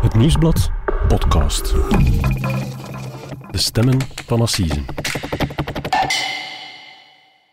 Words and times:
Het 0.00 0.14
Nieuwsblad 0.14 0.70
podcast. 1.08 1.74
De 3.50 3.58
stemmen 3.58 3.98
van 4.26 4.40
Assise. 4.40 4.84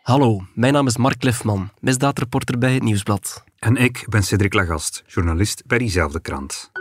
Hallo, 0.01 0.41
mijn 0.53 0.73
naam 0.73 0.87
is 0.87 0.97
Mark 0.97 1.23
Lefman, 1.23 1.69
misdaadreporter 1.79 2.57
bij 2.57 2.73
het 2.73 2.83
Nieuwsblad. 2.83 3.43
En 3.59 3.75
ik 3.75 4.05
ben 4.09 4.23
Cedric 4.23 4.53
Lagast, 4.53 5.03
journalist 5.07 5.63
bij 5.65 5.77
diezelfde 5.77 6.19
krant. 6.19 6.71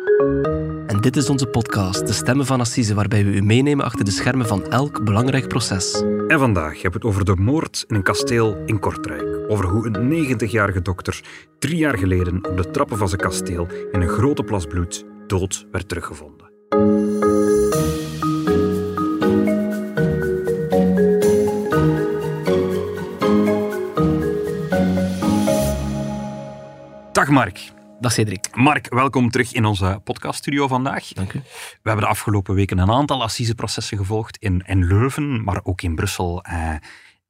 En 0.86 0.98
dit 1.00 1.16
is 1.16 1.29
onze 1.29 1.46
podcast, 1.46 2.06
De 2.06 2.12
Stemmen 2.12 2.46
van 2.46 2.60
Assise, 2.60 2.94
waarbij 2.94 3.24
we 3.24 3.30
u 3.30 3.42
meenemen 3.42 3.84
achter 3.84 4.04
de 4.04 4.10
schermen 4.10 4.46
van 4.46 4.66
elk 4.66 5.04
belangrijk 5.04 5.48
proces. 5.48 6.02
En 6.28 6.38
vandaag 6.38 6.82
hebben 6.82 7.00
we 7.00 7.06
het 7.06 7.16
over 7.16 7.24
de 7.24 7.36
moord 7.36 7.84
in 7.88 7.94
een 7.96 8.02
kasteel 8.02 8.62
in 8.66 8.78
Kortrijk. 8.78 9.50
Over 9.50 9.64
hoe 9.64 9.86
een 9.86 10.36
90-jarige 10.38 10.82
dokter 10.82 11.20
drie 11.58 11.76
jaar 11.76 11.98
geleden 11.98 12.46
op 12.50 12.56
de 12.56 12.70
trappen 12.70 12.98
van 12.98 13.08
zijn 13.08 13.20
kasteel 13.20 13.66
in 13.92 14.00
een 14.00 14.08
grote 14.08 14.42
plas 14.42 14.66
bloed 14.66 15.04
dood 15.29 15.66
werd 15.70 15.89
teruggevonden. 15.89 16.46
Dag 27.12 27.29
Mark. 27.29 27.72
Dag 28.00 28.12
Cedric. 28.12 28.49
Mark, 28.54 28.94
welkom 28.94 29.30
terug 29.30 29.52
in 29.52 29.64
onze 29.64 30.00
podcaststudio 30.04 30.68
vandaag. 30.68 31.08
Dank 31.08 31.32
u. 31.32 31.38
We 31.82 31.88
hebben 31.88 32.05
de 32.05 32.11
afgelopen 32.11 32.55
weken 32.55 32.78
een 32.78 32.91
aantal 32.91 33.22
assiseprocessen 33.22 33.98
gevolgd 33.98 34.36
in, 34.36 34.62
in 34.66 34.86
Leuven, 34.86 35.44
maar 35.44 35.61
ook 35.62 35.83
in 35.83 35.94
Brussel 35.94 36.42
eh, 36.42 36.74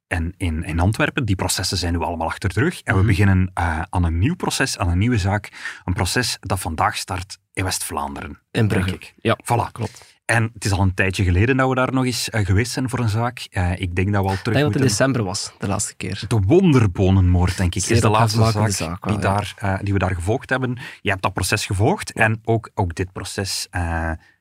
en 0.07 0.33
in, 0.37 0.63
in 0.63 0.79
Antwerpen. 0.79 1.25
Die 1.25 1.35
processen 1.35 1.77
zijn 1.77 1.93
nu 1.93 1.99
allemaal 1.99 2.27
achter 2.27 2.53
de 2.53 2.59
rug. 2.59 2.81
En 2.81 2.93
we 2.93 2.99
Mhm. 2.99 3.07
beginnen 3.07 3.51
eh, 3.53 3.81
aan 3.89 4.03
een 4.03 4.17
nieuw 4.19 4.35
proces, 4.35 4.77
aan 4.77 4.89
een 4.89 4.97
nieuwe 4.97 5.17
zaak. 5.17 5.49
Een 5.85 5.93
proces 5.93 6.37
dat 6.39 6.59
vandaag 6.59 6.97
start 6.97 7.37
in 7.53 7.63
West-Vlaanderen. 7.63 8.39
In 8.51 8.67
Brugge. 8.67 8.93
ik. 8.93 9.13
Ja, 9.17 9.37
Voilà. 9.43 9.71
klopt. 9.71 10.15
En 10.25 10.49
het 10.53 10.65
is 10.65 10.71
al 10.71 10.81
een 10.81 10.93
tijdje 10.93 11.23
geleden 11.23 11.57
dat 11.57 11.69
we 11.69 11.75
daar 11.75 11.93
nog 11.93 12.05
eens 12.05 12.29
eh, 12.29 12.45
geweest 12.45 12.71
zijn 12.71 12.89
voor 12.89 12.99
een 12.99 13.09
zaak. 13.09 13.47
Eh, 13.51 13.71
ik 13.79 13.95
denk 13.95 14.13
dat 14.13 14.21
we 14.23 14.27
al 14.29 14.33
Ik 14.33 14.39
terug 14.39 14.57
denk 14.57 14.65
dat 14.65 14.73
het 14.73 14.83
in 14.83 14.87
december 14.97 15.23
was, 15.23 15.51
de 15.57 15.67
laatste 15.67 15.95
keer. 15.95 16.23
De 16.27 16.39
wonderbonenmoord, 16.45 17.57
denk 17.57 17.75
ik, 17.75 17.81
Zeer 17.83 17.95
is 17.95 18.01
de 18.01 18.09
laatste 18.09 18.37
zaak, 18.51 18.69
zaak 18.69 19.05
wel, 19.05 19.13
die, 19.19 19.23
ja. 19.23 19.43
daar, 19.59 19.79
die 19.83 19.93
we 19.93 19.99
daar 19.99 20.15
gevolgd 20.15 20.49
hebben. 20.49 20.77
Je 21.01 21.09
hebt 21.09 21.21
dat 21.21 21.33
proces 21.33 21.65
gevolgd 21.65 22.11
en 22.13 22.41
ook, 22.43 22.69
ook 22.73 22.95
dit 22.95 23.11
proces 23.11 23.67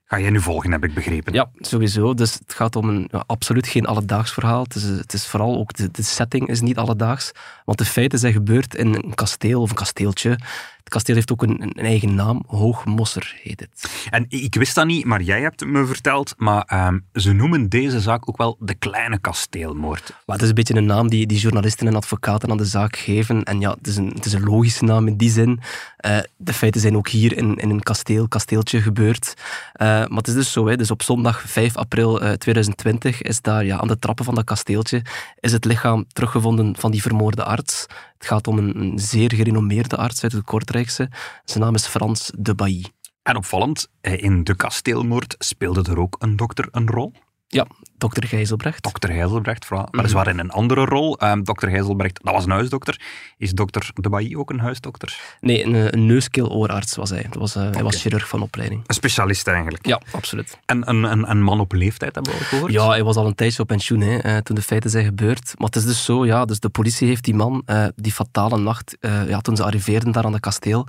ga 0.07 0.21
jij 0.21 0.31
nu 0.31 0.41
volgen, 0.41 0.73
heb 0.73 0.85
ik 0.85 0.95
begrepen. 0.95 1.33
Ja, 1.33 1.51
sowieso. 1.59 2.15
Dus 2.15 2.35
het 2.35 2.55
gaat 2.55 2.77
om 2.77 2.89
een 2.89 3.11
absoluut 3.27 3.67
geen 3.67 3.87
alledaags 3.87 4.33
verhaal. 4.33 4.63
Het 4.63 4.75
is, 4.75 4.83
het 4.83 5.13
is 5.13 5.27
vooral 5.27 5.57
ook 5.57 5.73
de, 5.73 5.91
de 5.91 6.03
setting 6.03 6.49
is 6.49 6.61
niet 6.61 6.77
alledaags. 6.77 7.33
Want 7.65 7.79
de 7.79 7.85
feiten 7.85 8.19
zijn 8.19 8.33
gebeurd 8.33 8.75
in 8.75 8.95
een 8.95 9.15
kasteel 9.15 9.61
of 9.61 9.71
een 9.71 9.77
kasteeltje. 9.77 10.39
Het 10.87 10.95
kasteel 10.95 11.15
heeft 11.15 11.33
ook 11.33 11.43
een, 11.43 11.63
een 11.63 11.85
eigen 11.85 12.15
naam. 12.15 12.43
Hoogmosser 12.47 13.37
heet 13.43 13.61
het. 13.61 14.07
En 14.11 14.25
ik 14.29 14.55
wist 14.55 14.75
dat 14.75 14.87
niet, 14.87 15.05
maar 15.05 15.23
jij 15.23 15.41
hebt 15.41 15.65
me 15.65 15.87
verteld. 15.87 16.35
Maar 16.37 16.63
ehm, 16.63 16.99
ze 17.13 17.33
noemen 17.33 17.69
deze 17.69 18.01
zaak 18.01 18.29
ook 18.29 18.37
wel 18.37 18.57
de 18.61 18.75
kleine 18.75 19.19
kasteelmoord. 19.19 20.09
Maar 20.27 20.37
het 20.37 20.43
is 20.43 20.49
een 20.49 20.55
beetje 20.55 20.75
een 20.75 20.87
naam 20.87 21.09
die, 21.09 21.27
die 21.27 21.39
journalisten 21.39 21.87
en 21.87 21.95
advocaten 21.95 22.51
aan 22.51 22.57
de 22.57 22.65
zaak 22.65 22.97
geven. 22.97 23.43
En 23.43 23.61
ja, 23.61 23.71
het 23.71 23.87
is 23.87 23.97
een, 23.97 24.11
het 24.15 24.25
is 24.25 24.33
een 24.33 24.45
logische 24.45 24.85
naam 24.85 25.07
in 25.07 25.17
die 25.17 25.31
zin. 25.31 25.61
Eh, 25.97 26.19
de 26.37 26.53
feiten 26.53 26.81
zijn 26.81 26.97
ook 26.97 27.09
hier 27.09 27.37
in, 27.37 27.57
in 27.57 27.71
een 27.71 27.83
kasteel, 27.83 28.29
kasteeltje 28.29 28.81
gebeurd. 28.81 29.35
Eh, 29.73 29.87
maar 29.87 30.17
het 30.17 30.29
is 30.29 30.35
dus 30.35 30.53
zo, 30.53 30.67
hè, 30.67 30.77
dus 30.77 30.91
op 30.91 31.03
zondag 31.03 31.43
5 31.47 31.77
april 31.77 32.21
eh, 32.21 32.33
2020 32.33 33.23
is 33.23 33.41
daar 33.41 33.65
ja, 33.65 33.79
aan 33.79 33.89
de 33.89 33.99
trappen 33.99 34.25
van 34.25 34.35
dat 34.35 34.45
kasteeltje 34.45 35.03
is 35.41 35.53
het 35.53 35.65
lichaam 35.65 36.05
teruggevonden 36.09 36.77
van 36.79 36.91
die 36.91 37.03
vermoorde 37.03 37.45
arts. 37.45 37.87
Het 38.19 38.27
gaat 38.27 38.47
om 38.47 38.59
een, 38.59 38.81
een 38.81 38.99
zeer 38.99 39.35
gerenommeerde 39.35 39.97
arts 39.97 40.23
uit 40.23 40.33
het 40.33 40.45
Kortrijkse. 40.45 41.11
Zijn 41.45 41.65
naam 41.65 41.75
is 41.75 41.87
Frans 41.87 42.31
de 42.39 42.55
Bailly. 42.55 42.85
En 43.23 43.37
opvallend, 43.37 43.89
in 44.01 44.45
de 44.45 44.57
kasteelmoord 44.57 45.35
speelde 45.39 45.91
er 45.91 45.99
ook 45.99 46.17
een 46.19 46.37
dokter 46.37 46.69
een 46.71 46.89
rol. 46.89 47.13
Ja, 47.47 47.67
dokter 47.99 48.27
Gijzelbrecht. 48.27 48.83
Dokter 48.83 49.11
Gijzelbrecht, 49.11 49.65
vooral. 49.65 49.89
weliswaar 49.91 50.29
in 50.29 50.39
een 50.39 50.51
andere 50.51 50.85
rol. 50.85 51.19
Ehm 51.19 51.43
dokter 51.43 51.69
Gijzelbrecht, 51.69 52.19
dat 52.23 52.35
was 52.35 52.45
een 52.45 52.51
huisdokter. 52.51 53.01
Is 53.39 53.53
dokter 53.53 53.91
De 53.95 54.09
Bailly 54.09 54.37
ook 54.37 54.51
een 54.51 54.61
huisdokter? 54.61 55.21
Nee, 55.41 55.65
een, 55.65 55.95
een 55.95 56.07
neuskeel-oorarts 56.07 56.97
was 56.97 57.11
hij. 57.11 57.23
Dat 57.23 57.35
was, 57.35 57.57
eh, 57.57 57.71
Hij 57.71 57.83
was 57.83 58.01
chirurg 58.01 58.29
van 58.29 58.43
opleiding. 58.43 58.83
Een 58.87 58.95
specialist 58.95 59.47
eigenlijk. 59.49 59.87
Ja, 59.87 60.01
absoluut. 60.11 60.59
En 60.65 60.89
een, 60.89 61.03
een, 61.03 61.31
een 61.31 61.43
man 61.43 61.61
op 61.61 61.73
leeftijd 61.73 62.15
hebben 62.15 62.33
we 62.33 62.39
al 62.39 62.45
gehoord. 62.45 62.73
Ja, 62.73 62.89
hij 62.89 63.05
was 63.05 63.17
al 63.17 63.27
een 63.27 63.35
tijdje 63.35 63.63
op 63.63 63.69
pensioen 63.69 64.01
hè, 64.01 64.19
eh, 64.19 64.37
toen 64.37 64.57
de 64.57 64.63
feiten 64.63 64.91
zijn 64.91 65.05
gebeurd. 65.05 65.53
Maar 65.57 65.67
het 65.67 65.77
is 65.77 65.85
dus 65.85 66.05
zo, 66.05 66.27
ja, 66.27 66.45
dus 66.45 66.61
de 66.61 66.69
politie 66.69 67.09
heeft 67.09 67.25
die 67.25 67.35
man 67.35 67.63
eh, 67.67 67.87
die 67.97 68.13
fatale 68.13 68.59
nacht, 68.59 68.97
eh, 69.01 69.29
ja, 69.29 69.41
toen 69.41 69.57
ze 69.57 69.65
arriveerden 69.65 70.13
daar 70.13 70.25
aan 70.25 70.33
het 70.33 70.41
kasteel, 70.41 70.87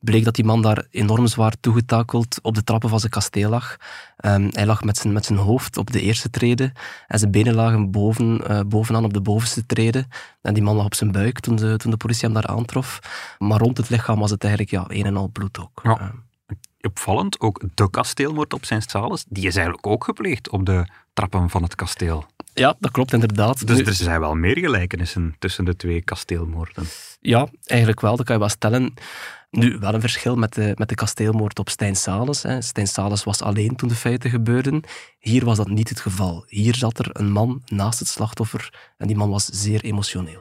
bleek 0.00 0.24
dat 0.24 0.34
die 0.34 0.44
man 0.44 0.62
daar 0.62 0.86
enorm 0.90 1.26
zwaar 1.26 1.54
toegetakeld 1.60 2.38
op 2.42 2.54
de 2.54 2.64
trappen 2.64 2.88
van 2.88 3.00
zijn 3.00 3.12
kasteel 3.12 3.50
lag. 3.50 3.76
Ehm, 4.16 4.48
hij 4.52 4.66
lag 4.66 4.84
met 4.84 4.96
zijn, 4.96 5.12
met 5.12 5.24
zijn 5.24 5.38
hoofd 5.38 5.76
op 5.76 5.90
de 5.90 6.00
eerste 6.00 6.30
trede 6.30 6.47
en 6.56 7.18
zijn 7.18 7.30
benen 7.30 7.54
lagen 7.54 7.90
boven, 7.90 8.48
eh, 8.48 8.60
bovenaan 8.66 9.04
op 9.04 9.12
de 9.12 9.20
bovenste 9.20 9.66
trede. 9.66 10.06
En 10.42 10.54
die 10.54 10.62
man 10.62 10.76
lag 10.76 10.84
op 10.84 10.94
zijn 10.94 11.12
buik 11.12 11.40
toen 11.40 11.56
de, 11.56 11.76
toen 11.76 11.90
de 11.90 11.96
politie 11.96 12.24
hem 12.24 12.34
daar 12.34 12.46
aantrof. 12.46 12.98
Maar 13.38 13.58
rond 13.58 13.76
het 13.76 13.88
lichaam 13.88 14.18
was 14.18 14.30
het 14.30 14.42
eigenlijk 14.44 14.72
ja, 14.72 14.84
een 14.88 15.04
en 15.06 15.16
al 15.16 15.28
bloed 15.28 15.58
ook. 15.60 15.80
Ja. 15.82 15.98
Eh, 16.00 16.08
Opvallend, 16.80 17.40
ook 17.40 17.62
de 17.74 17.90
kasteelmoord 17.90 18.54
op 18.54 18.64
zijn 18.64 18.82
Sales, 18.82 19.24
die 19.28 19.46
is 19.46 19.54
eigenlijk 19.56 19.86
ook 19.86 20.04
gepleegd 20.04 20.48
op 20.50 20.66
de 20.66 20.86
trappen 21.12 21.50
van 21.50 21.62
het 21.62 21.74
kasteel. 21.74 22.24
ja, 22.54 22.76
dat 22.80 22.90
klopt 22.90 23.12
inderdaad. 23.12 23.66
Dus 23.66 23.76
Nu- 23.78 23.84
er 23.84 23.92
zijn 23.92 24.20
wel 24.20 24.34
meer 24.34 24.58
gelijkenissen 24.58 25.34
tussen 25.38 25.64
de 25.64 25.76
twee 25.76 26.02
kasteelmoorden. 26.02 26.84
Ja, 27.20 27.46
eigenlijk 27.64 28.00
wel. 28.00 28.16
Dat 28.16 28.26
kan 28.26 28.34
je 28.34 28.40
wel 28.40 28.50
stellen. 28.50 28.94
Nu, 29.50 29.76
wel 29.80 29.94
een 29.94 30.00
verschil 30.00 30.36
met 30.36 30.54
de, 30.54 30.72
met 30.76 30.88
de 30.88 30.94
kasteelmoord 30.94 31.58
op 31.58 31.68
Stijn 31.68 31.96
Sales. 31.96 32.42
Hè. 32.42 32.62
Stijn 32.62 32.86
Sales 32.86 33.24
was 33.24 33.42
alleen 33.42 33.76
toen 33.76 33.88
de 33.88 33.94
feiten 33.94 34.30
gebeurden. 34.30 34.82
Hier 35.18 35.44
was 35.44 35.56
dat 35.56 35.68
niet 35.68 35.88
het 35.88 36.00
geval. 36.00 36.44
Hier 36.46 36.74
zat 36.74 36.98
er 36.98 37.10
een 37.12 37.30
man 37.30 37.62
naast 37.66 37.98
het 37.98 38.08
slachtoffer 38.08 38.92
en 38.96 39.06
die 39.06 39.16
man 39.16 39.30
was 39.30 39.44
zeer 39.44 39.84
emotioneel. 39.84 40.40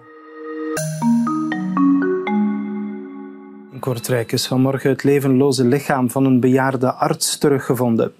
In 3.71 3.79
Kortrijk 3.79 4.31
is 4.31 4.47
vanmorgen 4.47 4.89
het 4.89 5.03
levenloze 5.03 5.65
lichaam 5.65 6.09
van 6.09 6.25
een 6.25 6.39
bejaarde 6.39 6.93
arts 6.93 7.37
teruggevonden. 7.37 8.13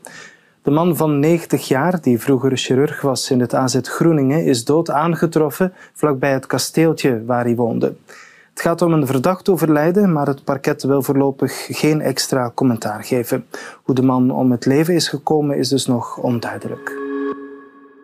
De 0.62 0.72
man 0.72 0.96
van 0.96 1.20
90 1.20 1.68
jaar, 1.68 2.02
die 2.02 2.20
vroeger 2.20 2.58
chirurg 2.58 3.02
was 3.02 3.32
in 3.32 3.40
het 3.40 3.54
AZ 3.54 3.78
Groeningen, 3.82 4.46
is 4.46 4.66
dood 4.66 4.90
aangetroffen 4.90 5.74
vlakbij 5.94 6.34
het 6.34 6.46
kasteeltje 6.46 7.26
waar 7.26 7.44
hij 7.44 7.56
woonde. 7.56 7.96
Het 8.58 8.66
gaat 8.66 8.82
om 8.82 8.94
een 8.94 9.08
verdacht 9.08 9.50
overlijden, 9.50 10.14
maar 10.14 10.28
het 10.28 10.44
parket 10.44 10.84
wil 10.84 11.02
voorlopig 11.02 11.68
geen 11.70 12.02
extra 12.02 12.52
commentaar 12.56 13.04
geven. 13.04 13.46
Hoe 13.84 13.96
de 13.96 14.02
man 14.02 14.32
om 14.32 14.52
het 14.52 14.66
leven 14.66 14.94
is 14.94 15.08
gekomen 15.08 15.58
is 15.58 15.70
dus 15.70 15.86
nog 15.86 16.18
onduidelijk. 16.18 16.98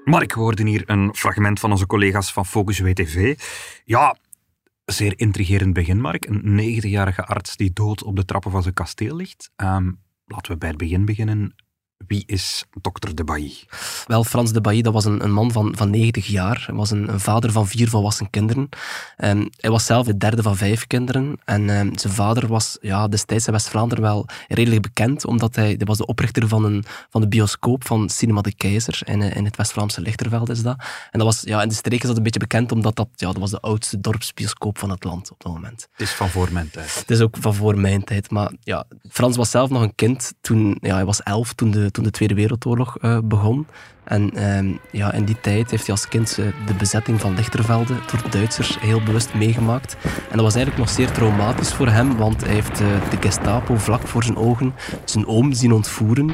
Mark, 0.03 0.33
we 0.33 0.39
hoorden 0.39 0.65
hier 0.65 0.83
een 0.85 1.15
fragment 1.15 1.59
van 1.59 1.71
onze 1.71 1.85
collega's 1.85 2.33
van 2.33 2.45
Focus 2.45 2.79
WTV. 2.79 3.39
Ja, 3.85 4.15
zeer 4.85 5.13
intrigerend 5.15 5.73
begin, 5.73 6.01
Mark. 6.01 6.25
Een 6.25 6.81
90-jarige 6.81 7.25
arts 7.25 7.55
die 7.57 7.73
dood 7.73 8.03
op 8.03 8.15
de 8.15 8.25
trappen 8.25 8.51
van 8.51 8.61
zijn 8.61 8.73
kasteel 8.73 9.15
ligt. 9.15 9.49
Ehm, 9.55 9.91
laten 10.25 10.51
we 10.51 10.57
bij 10.57 10.69
het 10.69 10.77
begin 10.77 11.05
beginnen. 11.05 11.55
Wie 12.07 12.23
is 12.25 12.65
dokter 12.81 13.15
De 13.15 13.23
Bailly? 13.23 13.53
Wel, 14.07 14.23
Frans 14.23 14.51
de 14.51 14.61
Bailly, 14.61 14.81
dat 14.81 14.93
was 14.93 15.05
een, 15.05 15.23
een 15.23 15.31
man 15.31 15.51
van, 15.51 15.73
van 15.75 15.89
90 15.89 16.27
jaar. 16.27 16.63
Hij 16.65 16.75
was 16.75 16.91
een, 16.91 17.09
een 17.09 17.19
vader 17.19 17.51
van 17.51 17.67
vier 17.67 17.89
volwassen 17.89 18.29
kinderen. 18.29 18.69
Ehm, 19.17 19.45
hij 19.57 19.69
was 19.69 19.85
zelf 19.85 20.07
het 20.07 20.19
derde 20.19 20.41
van 20.41 20.57
vijf 20.57 20.87
kinderen. 20.87 21.39
En 21.45 21.69
ehm, 21.69 21.89
zijn 21.97 22.13
vader 22.13 22.47
was 22.47 22.77
ja, 22.81 23.07
destijds 23.07 23.47
in 23.47 23.53
West-Vlaanderen 23.53 24.03
wel 24.03 24.25
redelijk 24.47 24.81
bekend, 24.81 25.25
omdat 25.25 25.55
hij, 25.55 25.67
hij 25.67 25.85
was 25.85 25.97
de 25.97 26.05
oprichter 26.05 26.47
van, 26.47 26.63
een, 26.63 26.83
van 27.09 27.21
de 27.21 27.27
bioscoop 27.27 27.85
van 27.85 28.09
Cinema 28.09 28.41
de 28.41 28.53
Keizer. 28.55 29.01
In, 29.05 29.21
eh, 29.21 29.35
in 29.35 29.45
het 29.45 29.55
West-Vlaamse 29.55 30.01
Lichterveld 30.01 30.49
is 30.49 30.61
dat. 30.61 30.77
En 31.11 31.19
dat 31.19 31.27
was, 31.27 31.41
ja, 31.41 31.61
in 31.61 31.67
de 31.67 31.75
streek 31.75 32.01
is 32.01 32.07
dat 32.07 32.17
een 32.17 32.23
beetje 32.23 32.39
bekend, 32.39 32.71
omdat 32.71 32.95
dat, 32.95 33.07
ja, 33.15 33.27
dat 33.27 33.37
was 33.37 33.51
de 33.51 33.59
oudste 33.59 33.99
dorpsbioscoop 33.99 34.77
van 34.77 34.89
het 34.89 35.03
land 35.03 35.31
op 35.31 35.43
dat 35.43 35.53
moment. 35.53 35.87
Het 35.91 36.01
is 36.01 36.11
van 36.11 36.29
voor 36.29 36.51
mijn 36.51 36.69
tijd. 36.69 36.95
Het 36.95 37.11
is 37.11 37.19
ook 37.19 37.35
van 37.39 37.53
voor 37.53 37.77
mijn 37.77 38.03
tijd. 38.03 38.31
Maar 38.31 38.51
ja, 38.59 38.85
Frans 39.09 39.35
was 39.35 39.49
zelf 39.49 39.69
nog 39.69 39.81
een 39.81 39.95
kind 39.95 40.33
toen, 40.41 40.77
ja, 40.81 40.93
hij 40.93 41.05
was 41.05 41.23
elf 41.23 41.53
toen 41.53 41.71
de, 41.71 41.91
toen 41.93 42.03
de 42.03 42.11
Tweede 42.11 42.33
Wereldoorlog 42.33 42.97
eh, 42.97 43.17
begon. 43.23 43.67
En 44.03 44.31
ehm, 44.31 44.73
ja, 44.91 45.13
in 45.13 45.25
die 45.25 45.39
tijd 45.41 45.71
heeft 45.71 45.85
hij 45.85 45.95
als 45.95 46.07
kind 46.07 46.37
eh, 46.37 46.45
de 46.65 46.73
bezetting 46.73 47.19
van 47.19 47.35
Lichtervelde 47.35 47.93
door 48.11 48.23
de 48.23 48.29
Duitsers 48.29 48.79
heel 48.79 49.03
bewust 49.03 49.33
meegemaakt. 49.33 49.97
En 50.03 50.35
dat 50.37 50.41
was 50.41 50.55
eigenlijk 50.55 50.85
nog 50.85 50.95
zeer 50.95 51.11
traumatisch 51.11 51.73
voor 51.73 51.87
hem, 51.87 52.17
want 52.17 52.41
hij 52.41 52.53
heeft 52.53 52.81
eh, 52.81 53.09
de 53.09 53.17
Gestapo 53.19 53.75
vlak 53.75 54.07
voor 54.07 54.23
zijn 54.23 54.37
ogen 54.37 54.73
zijn 55.05 55.27
oom 55.27 55.53
zien 55.53 55.71
ontvoeren. 55.71 56.33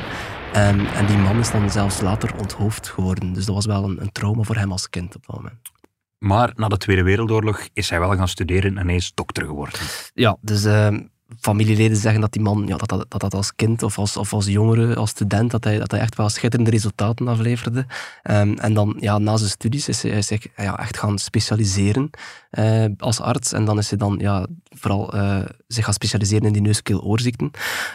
Ehm, 0.53 0.85
en 0.85 1.06
die 1.06 1.17
man 1.17 1.39
is 1.39 1.51
dan 1.51 1.71
zelfs 1.71 2.01
later 2.01 2.35
onthoofd 2.39 2.89
geworden. 2.89 3.33
Dus 3.33 3.45
dat 3.45 3.56
was 3.56 3.65
wel 3.65 3.83
een, 3.83 4.01
een 4.01 4.11
trauma 4.11 4.44
voor 4.44 4.56
hem 4.56 4.71
als 4.71 4.89
kind 4.89 5.15
op 5.15 5.25
dat 5.25 5.35
moment. 5.35 5.71
Maar 6.17 6.51
na 6.56 6.67
de 6.67 6.77
Tweede 6.77 7.03
Wereldoorlog 7.03 7.67
is 7.73 7.89
hij 7.89 8.00
wel 8.00 8.15
gaan 8.15 8.27
studeren 8.27 8.77
en 8.77 8.88
hij 8.88 8.95
is 8.95 9.11
dokter 9.13 9.45
geworden. 9.45 9.79
Ja, 10.13 10.38
dus 10.41 10.65
ehm, 10.65 11.00
familieleden 11.40 11.98
zeggen 11.98 12.22
dat 12.22 12.31
die 12.31 12.42
man, 12.42 12.64
ja, 12.68 12.78
dat, 12.78 12.90
dat, 12.90 13.06
dat 13.08 13.22
dat 13.22 13.34
als 13.34 13.56
kind 13.56 13.84
of 13.84 13.98
als, 13.98 14.18
of 14.18 14.34
als 14.34 14.46
jongere, 14.46 14.96
als 14.96 15.10
student, 15.10 15.52
dat 15.52 15.64
hij, 15.64 15.80
dat 15.80 15.92
hij 15.92 16.00
echt 16.00 16.16
wel 16.16 16.30
schitterende 16.30 16.72
resultaten 16.72 17.28
afleverde. 17.28 17.86
Ehm, 18.24 18.54
en 18.54 18.74
dan, 18.74 18.98
ja, 19.00 19.18
na 19.18 19.38
zijn 19.38 19.50
studies 19.50 19.88
is 19.88 20.02
hij 20.02 20.22
zich 20.22 20.48
ja, 20.56 20.80
echt 20.80 20.98
gaan 20.98 21.18
specialiseren 21.20 22.10
eh, 22.50 22.86
als 22.98 23.20
arts. 23.20 23.54
En 23.54 23.66
dan 23.66 23.78
is 23.78 23.90
hij 23.90 23.98
dan 23.98 24.18
ja, 24.22 24.48
vooral 24.70 25.14
eh, 25.14 25.40
zich 25.68 25.84
gaan 25.84 25.94
specialiseren 25.94 26.48
in 26.48 26.54
die 26.54 26.62
neuskeeloorzikten. 26.62 27.52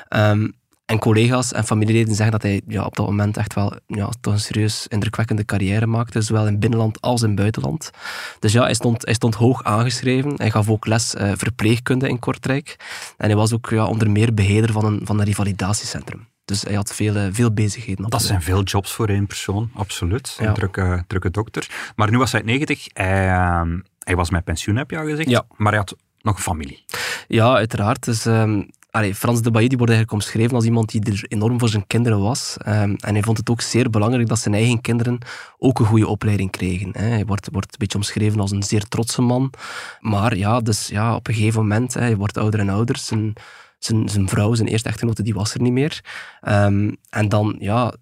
Ehm 0.08 0.46
En 0.86 0.98
collega's 0.98 1.52
en 1.52 1.64
familieleden 1.64 2.14
zeggen 2.14 2.32
dat 2.32 2.42
hij 2.42 2.60
ja, 2.66 2.84
op 2.84 2.96
dat 2.96 3.06
moment 3.06 3.36
echt 3.36 3.54
wel 3.54 3.72
ja, 3.86 4.08
toch 4.20 4.32
een 4.32 4.40
serieus 4.40 4.86
indrukwekkende 4.86 5.44
carrière 5.44 5.86
maakte, 5.86 6.20
zowel 6.20 6.46
in 6.46 6.58
binnenland 6.58 7.00
als 7.00 7.22
in 7.22 7.34
buitenland. 7.34 7.90
Dus 8.38 8.52
ja, 8.52 8.62
hij 8.62 8.74
stond, 8.74 9.04
hij 9.04 9.14
stond 9.14 9.34
hoog 9.34 9.62
aangeschreven. 9.62 10.32
Hij 10.36 10.50
gaf 10.50 10.68
ook 10.68 10.86
les 10.86 11.14
uh, 11.14 11.32
verpleegkunde 11.36 12.08
in 12.08 12.18
Kortrijk. 12.18 12.76
En 13.16 13.26
hij 13.26 13.36
was 13.36 13.52
ook 13.52 13.68
ja, 13.70 13.86
onder 13.86 14.10
meer 14.10 14.34
beheerder 14.34 14.72
van 14.72 14.84
een, 14.84 15.00
van 15.04 15.18
een 15.18 15.24
revalidatiecentrum. 15.24 16.28
Dus 16.44 16.62
hij 16.62 16.74
had 16.74 16.94
veel, 16.94 17.16
eh, 17.16 17.26
veel 17.30 17.52
bezigheden. 17.52 18.10
Dat 18.10 18.22
zijn 18.22 18.42
veel 18.42 18.62
jobs 18.62 18.92
voor 18.92 19.08
één 19.08 19.26
persoon, 19.26 19.70
absoluut. 19.74 20.36
Een 20.40 20.54
drukke, 20.54 21.04
drukke 21.06 21.30
dokter. 21.30 21.92
Maar 21.96 22.10
nu 22.10 22.18
was 22.18 22.32
hij 22.32 22.40
90. 22.40 22.86
Hij, 22.92 23.28
ehm, 23.28 23.78
hij 23.98 24.16
was 24.16 24.30
met 24.30 24.44
pensioen, 24.44 24.76
heb 24.76 24.90
je 24.90 24.98
al 24.98 25.06
gezegd. 25.06 25.28
Ja. 25.28 25.44
Maar 25.56 25.72
hij 25.72 25.78
had 25.78 25.96
nog 26.20 26.42
familie. 26.42 26.84
Ja, 27.28 27.54
uiteraard. 27.54 28.04
Dus, 28.04 28.24
um, 28.24 28.70
Frans 29.02 29.42
de 29.42 29.50
Bailly 29.50 29.68
die 29.68 29.78
wordt 29.78 29.92
eigenlijk 29.92 30.22
omschreven 30.22 30.54
als 30.54 30.64
iemand 30.64 30.90
die 30.90 31.04
er 31.04 31.24
enorm 31.28 31.58
voor 31.58 31.68
zijn 31.68 31.86
kinderen 31.86 32.20
was. 32.20 32.56
Um, 32.66 32.96
en 32.96 33.14
hij 33.14 33.22
vond 33.22 33.38
het 33.38 33.50
ook 33.50 33.60
zeer 33.60 33.90
belangrijk 33.90 34.28
dat 34.28 34.38
zijn 34.38 34.54
eigen 34.54 34.80
kinderen 34.80 35.18
ook 35.58 35.78
een 35.78 35.86
goede 35.86 36.06
opleiding 36.06 36.50
kregen. 36.50 36.90
Hè. 36.92 37.06
Hij 37.06 37.26
wordt, 37.26 37.48
wordt 37.52 37.72
een 37.72 37.78
beetje 37.78 37.98
omschreven 37.98 38.40
als 38.40 38.50
een 38.50 38.62
zeer 38.62 38.88
trotse 38.88 39.22
man. 39.22 39.52
Maar 40.00 40.36
ja, 40.36 40.60
dus, 40.60 40.88
ja 40.88 41.14
op 41.14 41.28
een 41.28 41.34
gegeven 41.34 41.60
moment, 41.60 41.94
hè, 41.94 42.00
hij 42.00 42.16
wordt 42.16 42.38
ouder 42.38 42.60
en 42.60 42.68
ouder. 42.68 42.96
Zijn, 42.96 43.32
zijn, 43.78 44.08
zijn 44.08 44.28
vrouw, 44.28 44.54
zijn 44.54 44.68
eerste 44.68 44.88
echtgenote, 44.88 45.22
die 45.22 45.34
was 45.34 45.54
er 45.54 45.60
niet 45.60 45.72
meer. 45.72 46.04
Um, 46.48 46.96
en 47.10 47.28
dan, 47.28 47.56
ja, 47.58 47.94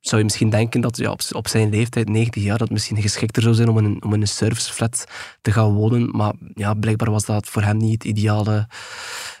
zou 0.00 0.18
je 0.18 0.24
misschien 0.24 0.50
denken 0.50 0.80
dat 0.80 0.96
ja, 0.96 1.16
op, 1.32 1.48
zijn 1.48 1.70
leeftijd, 1.70 2.08
90 2.08 2.42
jaar, 2.42 2.58
dat 2.58 2.70
misschien 2.70 3.02
geschikter 3.02 3.42
zou 3.42 3.54
zijn 3.54 3.68
om 3.68 3.78
in 3.78 3.84
een, 3.84 4.04
om 4.04 4.14
in 4.14 4.20
een 4.20 4.28
serviceflat 4.28 5.04
te 5.42 5.52
gaan 5.52 5.72
wonen. 5.72 6.16
Maar 6.16 6.32
ja, 6.54 6.74
blijkbaar 6.74 7.10
was 7.10 7.24
dat 7.24 7.46
voor 7.46 7.62
hem 7.62 7.76
niet 7.76 7.92
het 7.92 8.04
ideale. 8.04 8.68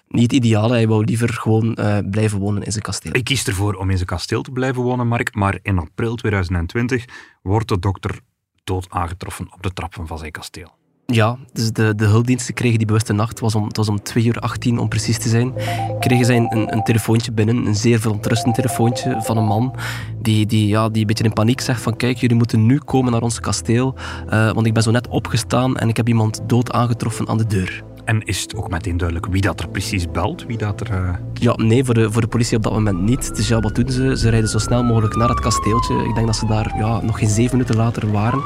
Niet 0.08 0.32
ideale. 0.32 0.72
Hij 0.72 0.88
wou 0.88 1.04
liever 1.04 1.32
gewoon 1.32 1.76
uh, 1.80 1.98
blijven 2.10 2.38
wonen 2.38 2.62
in 2.62 2.70
zijn 2.72 2.84
kasteel. 2.84 3.14
Ik 3.14 3.24
kies 3.24 3.46
ervoor 3.46 3.74
om 3.74 3.90
in 3.90 3.96
zijn 3.96 4.08
kasteel 4.08 4.42
te 4.42 4.50
blijven 4.50 4.82
wonen, 4.82 5.08
Mark. 5.08 5.34
Maar 5.34 5.58
in 5.62 5.78
april 5.78 6.14
2020 6.14 7.04
wordt 7.42 7.68
de 7.68 7.78
dokter 7.78 8.20
dood 8.64 8.86
aangetroffen 8.90 9.52
op 9.52 9.62
de 9.62 9.72
trappen 9.72 10.06
van 10.06 10.18
zijn 10.18 10.30
kasteel. 10.30 10.74
Ja, 11.06 11.38
dus 11.52 11.72
de, 11.72 11.94
de 11.94 12.04
hulpdiensten 12.04 12.54
kregen 12.54 12.78
die 12.78 12.86
bewuste 12.86 13.12
nacht, 13.12 13.40
was 13.40 13.54
om, 13.54 13.64
het 13.64 13.76
was 13.76 13.88
om 13.88 14.02
2 14.02 14.24
uur 14.24 14.38
18 14.38 14.78
om 14.78 14.88
precies 14.88 15.18
te 15.18 15.28
zijn, 15.28 15.54
kregen 16.00 16.24
zij 16.24 16.36
een, 16.36 16.72
een 16.72 16.82
telefoontje 16.82 17.32
binnen, 17.32 17.66
een 17.66 17.74
zeer 17.74 18.00
verontrustend 18.00 18.54
telefoontje 18.54 19.20
van 19.22 19.36
een 19.36 19.44
man 19.44 19.74
die, 20.22 20.46
die, 20.46 20.68
ja, 20.68 20.88
die 20.88 21.00
een 21.00 21.06
beetje 21.06 21.24
in 21.24 21.32
paniek 21.32 21.60
zegt 21.60 21.82
van 21.82 21.96
kijk, 21.96 22.16
jullie 22.16 22.36
moeten 22.36 22.66
nu 22.66 22.78
komen 22.78 23.12
naar 23.12 23.22
ons 23.22 23.40
kasteel, 23.40 23.94
uh, 24.30 24.52
want 24.52 24.66
ik 24.66 24.74
ben 24.74 24.82
zo 24.82 24.90
net 24.90 25.08
opgestaan 25.08 25.76
en 25.76 25.88
ik 25.88 25.96
heb 25.96 26.08
iemand 26.08 26.40
dood 26.46 26.72
aangetroffen 26.72 27.28
aan 27.28 27.38
de 27.38 27.46
deur. 27.46 27.84
En 28.06 28.22
is 28.22 28.42
het 28.42 28.56
ook 28.56 28.70
meteen 28.70 28.96
duidelijk 28.96 29.26
wie 29.32 29.40
dat 29.40 29.60
er 29.60 29.68
precies 29.68 30.10
belt? 30.10 30.46
Wie 30.46 30.58
dat 30.58 30.80
er, 30.80 30.90
uh... 30.90 31.14
Ja, 31.34 31.54
nee, 31.56 31.84
voor 31.84 31.94
de, 31.94 32.12
voor 32.12 32.20
de 32.20 32.28
politie 32.28 32.56
op 32.56 32.62
dat 32.62 32.72
moment 32.72 33.00
niet. 33.00 33.36
Dus 33.36 33.48
ja, 33.48 33.60
wat 33.60 33.74
doen 33.74 33.90
ze? 33.90 34.16
Ze 34.16 34.28
rijden 34.28 34.48
zo 34.48 34.58
snel 34.58 34.84
mogelijk 34.84 35.16
naar 35.16 35.28
het 35.28 35.40
kasteeltje. 35.40 35.94
Ik 35.94 36.14
denk 36.14 36.26
dat 36.26 36.36
ze 36.36 36.46
daar 36.46 36.74
ja, 36.78 37.00
nog 37.00 37.18
geen 37.18 37.28
zeven 37.28 37.56
minuten 37.56 37.76
later 37.76 38.12
waren. 38.12 38.42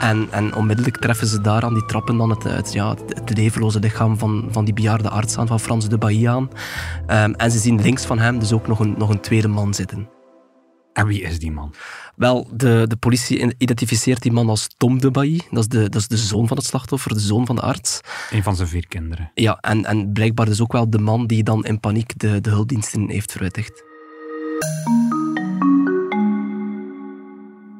En, 0.00 0.26
en 0.30 0.54
onmiddellijk 0.54 0.96
treffen 0.96 1.26
ze 1.26 1.40
daar 1.40 1.62
aan 1.62 1.74
die 1.74 1.84
trappen 1.84 2.16
dan 2.16 2.30
het, 2.30 2.42
het, 2.42 2.72
ja, 2.72 2.94
het 3.08 3.36
levenloze 3.36 3.80
lichaam 3.80 4.18
van, 4.18 4.48
van 4.50 4.64
die 4.64 4.74
bejaarde 4.74 5.08
arts 5.08 5.38
aan, 5.38 5.46
van 5.46 5.60
Frans 5.60 5.88
de 5.88 5.98
Bailly 5.98 6.26
aan. 6.26 6.50
Um, 7.10 7.34
en 7.34 7.50
ze 7.50 7.58
zien 7.58 7.82
links 7.82 8.04
van 8.04 8.18
hem 8.18 8.38
dus 8.38 8.52
ook 8.52 8.66
nog 8.66 8.78
een, 8.78 8.94
nog 8.98 9.10
een 9.10 9.20
tweede 9.20 9.48
man 9.48 9.74
zitten. 9.74 10.08
En 10.94 11.06
wie 11.06 11.22
is 11.22 11.38
die 11.38 11.52
man? 11.52 11.74
Wel, 12.16 12.48
de, 12.52 12.84
de 12.88 12.96
politie 12.96 13.54
identificeert 13.58 14.22
die 14.22 14.32
man 14.32 14.48
als 14.48 14.68
Tom 14.76 15.00
de 15.00 15.10
Bailly. 15.10 15.40
Dat 15.50 15.60
is 15.60 15.68
de, 15.68 15.88
dat 15.88 16.00
is 16.00 16.08
de 16.08 16.16
zoon 16.16 16.48
van 16.48 16.56
het 16.56 16.66
slachtoffer, 16.66 17.14
de 17.14 17.20
zoon 17.20 17.46
van 17.46 17.56
de 17.56 17.62
arts. 17.62 18.00
Een 18.30 18.42
van 18.42 18.56
zijn 18.56 18.68
vier 18.68 18.88
kinderen. 18.88 19.30
Ja, 19.34 19.58
en, 19.60 19.84
en 19.84 20.12
blijkbaar 20.12 20.46
dus 20.46 20.60
ook 20.60 20.72
wel 20.72 20.90
de 20.90 20.98
man 20.98 21.26
die 21.26 21.42
dan 21.42 21.64
in 21.64 21.80
paniek 21.80 22.18
de, 22.18 22.40
de 22.40 22.50
hulpdiensten 22.50 23.10
heeft 23.10 23.32
verwittigd. 23.32 23.82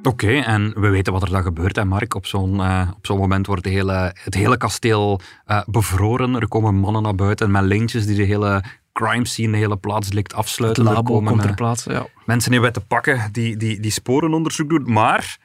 Oké, 0.02 0.08
okay, 0.08 0.42
en 0.42 0.80
we 0.80 0.88
weten 0.88 1.12
wat 1.12 1.22
er 1.22 1.30
dan 1.30 1.42
gebeurt, 1.42 1.76
hè, 1.76 1.84
Mark. 1.84 2.14
Op 2.14 2.26
zo'n 2.26 2.54
uh, 2.54 2.90
op 2.96 3.06
zo'n 3.06 3.18
moment 3.18 3.46
wordt 3.46 3.64
de 3.64 3.70
hele, 3.70 4.14
het 4.24 4.34
hele 4.34 4.56
kasteel 4.56 5.20
uh, 5.46 5.62
bevroren. 5.66 6.34
Er 6.34 6.48
komen 6.48 6.74
mannen 6.74 7.02
naar 7.02 7.14
buiten 7.14 7.50
met 7.50 7.62
lintjes 7.62 8.06
die 8.06 8.16
de 8.16 8.22
hele 8.22 8.64
crime 8.94 9.26
scene, 9.26 9.52
de 9.52 9.58
hele 9.58 9.76
plaats 9.76 10.12
lijkt 10.12 10.34
afsluiten. 10.34 10.84
Het 10.86 10.94
labo 10.94 11.14
komen, 11.14 11.32
komt 11.32 11.42
ter 11.42 11.54
plaatse, 11.54 11.92
ja. 11.92 12.06
Mensen 12.26 12.52
in 12.52 12.72
te 12.72 12.80
pakken 12.80 13.28
die, 13.32 13.56
die, 13.56 13.80
die 13.80 13.90
sporenonderzoek 13.90 14.68
doen, 14.68 14.92
maar 14.92 15.38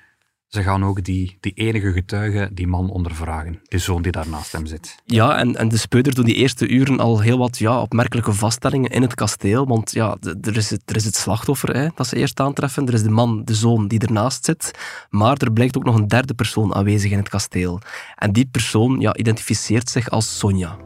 ze 0.49 0.63
gaan 0.63 0.85
ook 0.85 1.03
die, 1.03 1.37
die 1.39 1.51
enige 1.53 1.91
getuige, 1.91 2.49
die 2.51 2.67
man, 2.67 2.89
ondervragen. 2.89 3.61
De 3.63 3.77
zoon 3.77 4.01
die 4.01 4.11
daar 4.11 4.29
naast 4.29 4.51
hem 4.51 4.65
zit. 4.65 4.95
Ja, 5.05 5.37
en, 5.37 5.55
en 5.55 5.69
de 5.69 5.77
speuter 5.77 6.15
doet 6.15 6.25
die 6.25 6.35
eerste 6.35 6.67
uren 6.67 6.99
al 6.99 7.19
heel 7.19 7.37
wat 7.37 7.57
ja, 7.57 7.81
opmerkelijke 7.81 8.33
vaststellingen 8.33 8.89
in 8.89 9.01
het 9.01 9.15
kasteel. 9.15 9.67
Want 9.67 9.91
ja, 9.91 10.17
er 10.41 10.57
is 10.57 10.69
het, 10.69 10.81
er 10.85 10.95
is 10.95 11.05
het 11.05 11.15
slachtoffer 11.15 11.75
hè, 11.75 11.87
dat 11.95 12.07
ze 12.07 12.15
eerst 12.15 12.39
aantreffen. 12.39 12.87
Er 12.87 12.93
is 12.93 13.03
de 13.03 13.09
man, 13.09 13.41
de 13.45 13.53
zoon, 13.53 13.87
die 13.87 13.99
ernaast 13.99 14.45
zit. 14.45 14.71
Maar 15.09 15.37
er 15.37 15.51
blijkt 15.51 15.77
ook 15.77 15.85
nog 15.85 15.95
een 15.95 16.07
derde 16.07 16.33
persoon 16.33 16.75
aanwezig 16.75 17.11
in 17.11 17.17
het 17.17 17.29
kasteel. 17.29 17.81
En 18.15 18.31
die 18.31 18.45
persoon 18.45 18.99
ja, 18.99 19.15
identificeert 19.15 19.89
zich 19.89 20.09
als 20.09 20.37
Sonja. 20.37 20.77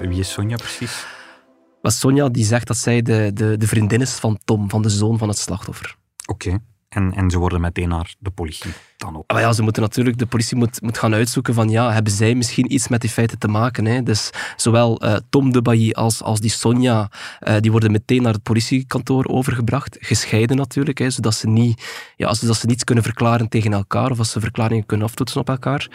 Wie 0.00 0.18
is 0.18 0.32
Sonja 0.32 0.56
precies? 0.56 1.06
Maar 1.88 1.96
Sonja 1.96 2.28
die 2.28 2.44
zegt 2.44 2.66
dat 2.66 2.76
zij 2.76 3.02
de, 3.02 3.30
de, 3.34 3.56
de 3.56 3.66
vriendin 3.66 4.00
is 4.00 4.12
van 4.14 4.38
Tom, 4.44 4.70
van 4.70 4.82
de 4.82 4.88
zoon 4.88 5.18
van 5.18 5.28
het 5.28 5.38
slachtoffer. 5.38 5.96
Oké. 6.26 6.58
En, 6.88 7.12
en 7.12 7.30
ze 7.30 7.38
worden 7.38 7.60
meteen 7.60 7.88
naar 7.88 8.14
de 8.18 8.30
politie 8.30 8.70
dan 8.98 9.16
ook. 9.16 9.32
Maar 9.32 9.40
ja, 9.40 9.52
ze 9.52 9.62
moeten 9.62 9.82
natuurlijk, 9.82 10.18
de 10.18 10.26
politie 10.26 10.56
moet, 10.56 10.82
moet 10.82 10.98
gaan 10.98 11.14
uitzoeken 11.14 11.54
van 11.54 11.68
ja, 11.68 11.92
hebben 11.92 12.12
zij 12.12 12.34
misschien 12.34 12.72
iets 12.72 12.88
met 12.88 13.00
die 13.00 13.10
feiten 13.10 13.38
te 13.38 13.48
maken. 13.48 13.84
Hè? 13.84 14.02
Dus 14.02 14.30
zowel 14.56 15.04
uh, 15.04 15.16
Tom 15.30 15.52
de 15.52 15.62
Bailly 15.62 15.92
als, 15.92 16.22
als 16.22 16.40
die 16.40 16.50
Sonja, 16.50 17.10
uh, 17.48 17.54
die 17.60 17.70
worden 17.70 17.92
meteen 17.92 18.22
naar 18.22 18.32
het 18.32 18.42
politiekantoor 18.42 19.26
overgebracht. 19.26 19.96
Gescheiden 20.00 20.56
natuurlijk, 20.56 20.98
hè, 20.98 21.10
zodat, 21.10 21.34
ze 21.34 21.48
niet, 21.48 22.12
ja, 22.16 22.34
zodat 22.34 22.56
ze 22.56 22.66
niets 22.66 22.84
kunnen 22.84 23.04
verklaren 23.04 23.48
tegen 23.48 23.72
elkaar 23.72 24.10
of 24.10 24.18
als 24.18 24.30
ze 24.30 24.40
verklaringen 24.40 24.86
kunnen 24.86 25.06
aftoetsen 25.06 25.40
op 25.40 25.48
elkaar. 25.48 25.88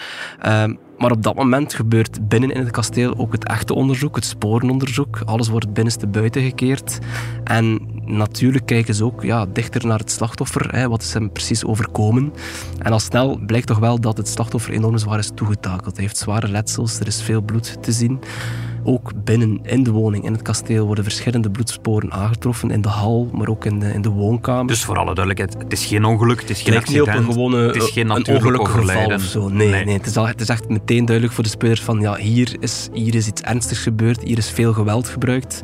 Uh, 0.45 0.63
maar 0.97 1.11
op 1.11 1.23
dat 1.23 1.35
moment 1.35 1.73
gebeurt 1.73 2.27
binnen 2.27 2.51
in 2.51 2.59
het 2.59 2.71
kasteel 2.71 3.17
ook 3.17 3.31
het 3.31 3.45
echte 3.47 3.73
onderzoek, 3.73 4.15
het 4.15 4.25
sporenonderzoek. 4.25 5.21
Alles 5.25 5.47
wordt 5.47 5.73
binnenste 5.73 6.07
buiten 6.07 6.43
gekeerd. 6.43 6.99
En 7.43 7.87
natuurlijk 8.05 8.65
kijken 8.65 8.95
ze 8.95 9.05
ook 9.05 9.23
ja, 9.23 9.45
dichter 9.45 9.87
naar 9.87 9.99
het 9.99 10.11
slachtoffer. 10.11 10.75
Hè, 10.75 10.89
wat 10.89 11.01
is 11.01 11.13
hem 11.13 11.31
precies 11.31 11.65
overkomen? 11.65 12.33
En 12.77 12.91
al 12.93 12.99
snel 12.99 13.39
blijkt 13.45 13.67
toch 13.67 13.79
wel 13.79 13.99
dat 13.99 14.17
het 14.17 14.27
slachtoffer 14.27 14.73
enorm 14.73 14.97
zwaar 14.97 15.19
is 15.19 15.31
toegetakeld. 15.35 15.95
Hij 15.95 16.03
heeft 16.03 16.17
zware 16.17 16.47
letsels, 16.47 16.99
er 16.99 17.07
is 17.07 17.21
veel 17.21 17.41
bloed 17.41 17.83
te 17.83 17.91
zien. 17.91 18.19
Ook 18.83 19.11
binnen 19.23 19.59
in 19.63 19.83
de 19.83 19.91
woning, 19.91 20.25
in 20.25 20.31
het 20.31 20.41
kasteel, 20.41 20.85
worden 20.85 21.03
verschillende 21.03 21.51
bloedsporen 21.51 22.11
aangetroffen. 22.11 22.71
In 22.71 22.81
de 22.81 22.89
hal, 22.89 23.29
maar 23.33 23.47
ook 23.47 23.65
in 23.65 23.79
de, 23.79 23.93
in 23.93 24.01
de 24.01 24.09
woonkamer. 24.09 24.67
Dus 24.67 24.83
voor 24.83 24.97
alle 24.97 25.15
duidelijkheid, 25.15 25.63
het 25.63 25.71
is 25.71 25.85
geen 25.85 26.05
ongeluk, 26.05 26.41
het 26.41 26.49
is 26.49 26.61
geen 26.61 26.77
accident. 26.77 27.07
Niet 27.07 27.15
op 27.15 27.21
een 27.21 27.33
gewone, 27.33 27.65
het 27.65 27.75
is 27.75 27.89
geen 27.89 28.09
een 28.09 28.27
ongelukkig 28.27 28.71
geval 28.71 29.13
of 29.13 29.21
zo. 29.21 29.49
Nee, 29.49 29.69
nee. 29.69 29.85
nee. 29.85 29.97
Het, 29.97 30.05
is 30.05 30.17
al, 30.17 30.27
het 30.27 30.41
is 30.41 30.49
echt 30.49 30.69
meteen 30.69 31.05
duidelijk 31.05 31.35
voor 31.35 31.43
de 31.43 31.49
speler 31.49 31.77
van 31.77 31.99
ja, 31.99 32.15
hier 32.15 32.55
is, 32.59 32.89
hier 32.93 33.15
is 33.15 33.27
iets 33.27 33.41
ernstigs 33.41 33.79
gebeurd, 33.79 34.23
hier 34.23 34.37
is 34.37 34.49
veel 34.49 34.73
geweld 34.73 35.07
gebruikt. 35.07 35.61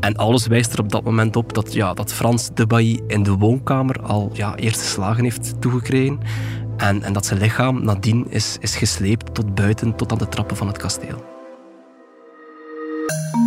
En 0.00 0.16
alles 0.16 0.46
wijst 0.46 0.72
er 0.72 0.78
op 0.78 0.90
dat 0.92 1.04
moment 1.04 1.36
op 1.36 1.54
dat, 1.54 1.72
ja, 1.72 1.94
dat 1.94 2.12
Frans 2.12 2.50
de 2.54 2.66
Bailly 2.66 3.00
in 3.06 3.22
de 3.22 3.32
woonkamer 3.32 4.00
al 4.02 4.30
ja, 4.32 4.56
eerste 4.56 4.84
slagen 4.84 5.22
heeft 5.24 5.54
toegekregen. 5.60 6.18
En, 6.76 7.02
en 7.02 7.12
dat 7.12 7.26
zijn 7.26 7.40
lichaam 7.40 7.84
nadien 7.84 8.26
is, 8.28 8.56
is 8.60 8.76
gesleept 8.76 9.34
tot 9.34 9.54
buiten, 9.54 9.96
tot 9.96 10.12
aan 10.12 10.18
de 10.18 10.28
trappen 10.28 10.56
van 10.56 10.66
het 10.66 10.76
kasteel. 10.76 11.35
you 13.08 13.45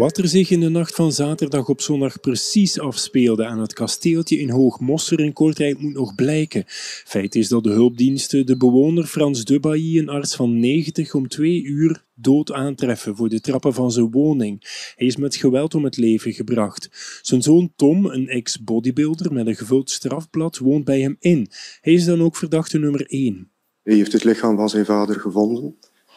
Wat 0.00 0.18
er 0.18 0.28
zich 0.28 0.50
in 0.50 0.60
de 0.60 0.68
nacht 0.68 0.94
van 0.94 1.12
zaterdag 1.12 1.68
op 1.68 1.80
zondag 1.80 2.20
precies 2.20 2.78
afspeelde 2.78 3.46
aan 3.46 3.60
het 3.60 3.72
kasteeltje 3.72 4.38
in 4.38 4.50
Hoogmosser 4.50 5.20
in 5.20 5.32
Kortrijk 5.32 5.78
moet 5.78 5.92
nog 5.92 6.14
blijken. 6.14 6.64
Feit 7.04 7.34
is 7.34 7.48
dat 7.48 7.64
de 7.64 7.70
hulpdiensten 7.70 8.46
de 8.46 8.56
bewoner 8.56 9.04
Frans 9.04 9.44
de 9.44 9.60
Bailly, 9.60 9.98
een 9.98 10.08
arts 10.08 10.36
van 10.36 10.58
90, 10.60 11.14
om 11.14 11.28
twee 11.28 11.62
uur 11.62 12.04
dood 12.14 12.52
aantreffen 12.52 13.16
voor 13.16 13.28
de 13.28 13.40
trappen 13.40 13.74
van 13.74 13.92
zijn 13.92 14.10
woning. 14.10 14.60
Hij 14.96 15.06
is 15.06 15.16
met 15.16 15.36
geweld 15.36 15.74
om 15.74 15.84
het 15.84 15.96
leven 15.96 16.32
gebracht. 16.32 16.88
Zijn 17.22 17.42
zoon 17.42 17.72
Tom, 17.76 18.06
een 18.06 18.28
ex-bodybuilder 18.28 19.32
met 19.32 19.46
een 19.46 19.56
gevuld 19.56 19.90
strafblad, 19.90 20.58
woont 20.58 20.84
bij 20.84 21.00
hem 21.00 21.16
in. 21.18 21.48
Hij 21.80 21.92
is 21.92 22.04
dan 22.04 22.22
ook 22.22 22.36
verdachte 22.36 22.78
nummer 22.78 23.06
1. 23.06 23.50
Hij 23.82 23.94
heeft 23.94 24.12
het 24.12 24.24
lichaam 24.24 24.56
van 24.56 24.68
zijn 24.68 24.84
vader 24.84 25.20
gevonden 25.20 25.76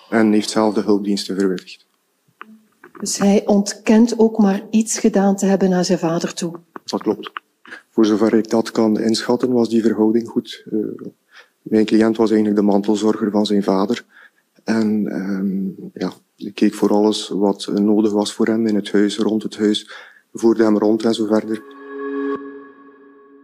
en 0.10 0.32
heeft 0.32 0.50
zelf 0.50 0.74
de 0.74 0.82
hulpdiensten 0.82 1.36
verwittigd. 1.36 1.83
Dus 3.04 3.18
hij 3.18 3.46
ontkent 3.46 4.20
ook 4.20 4.38
maar 4.38 4.62
iets 4.70 5.00
gedaan 5.00 5.36
te 5.36 5.46
hebben 5.46 5.70
naar 5.70 5.86
zijn 5.86 6.00
vader 6.00 6.34
toe. 6.34 6.60
Dat 6.86 7.02
klopt. 7.02 7.32
Voor 7.90 8.06
zover 8.06 8.34
ik 8.34 8.50
dat 8.50 8.72
kan 8.72 9.00
inschatten, 9.00 9.52
was 9.52 9.70
die 9.70 9.82
verhouding 9.82 10.28
goed. 10.28 10.66
Uh, 10.72 10.86
mijn 11.62 11.86
cliënt 11.86 12.18
was 12.18 12.32
eigenlijk 12.32 12.60
de 12.60 12.66
mantelzorger 12.66 13.32
van 13.32 13.46
zijn 13.46 13.64
vader. 13.64 14.06
En 14.64 15.16
um, 15.16 15.76
ja, 15.94 16.14
ik 16.36 16.56
keek 16.56 16.74
voor 16.74 16.90
alles 16.90 17.30
wat 17.30 17.72
nodig 17.74 18.12
was 18.12 18.34
voor 18.34 18.46
hem 18.46 18.68
in 18.68 18.76
het 18.76 18.92
huis, 18.92 19.18
rond 19.18 19.44
het 19.44 19.58
huis, 19.58 19.92
voerde 20.34 20.64
hem 20.64 20.78
rond 20.78 21.04
en 21.04 21.14
zo 21.14 21.26
verder. 21.26 21.62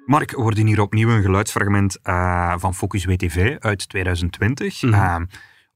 Mark, 0.06 0.32
we 0.32 0.62
hier 0.62 0.82
opnieuw 0.82 1.10
een 1.10 1.22
geluidsfragment 1.22 1.98
uh, 2.04 2.54
van 2.58 2.76
Focus 2.76 3.06
WTV 3.06 3.56
uit 3.60 3.90
2020. 3.90 4.82
Mm 4.82 4.94
-hmm. 4.94 5.22
uh, 5.22 5.28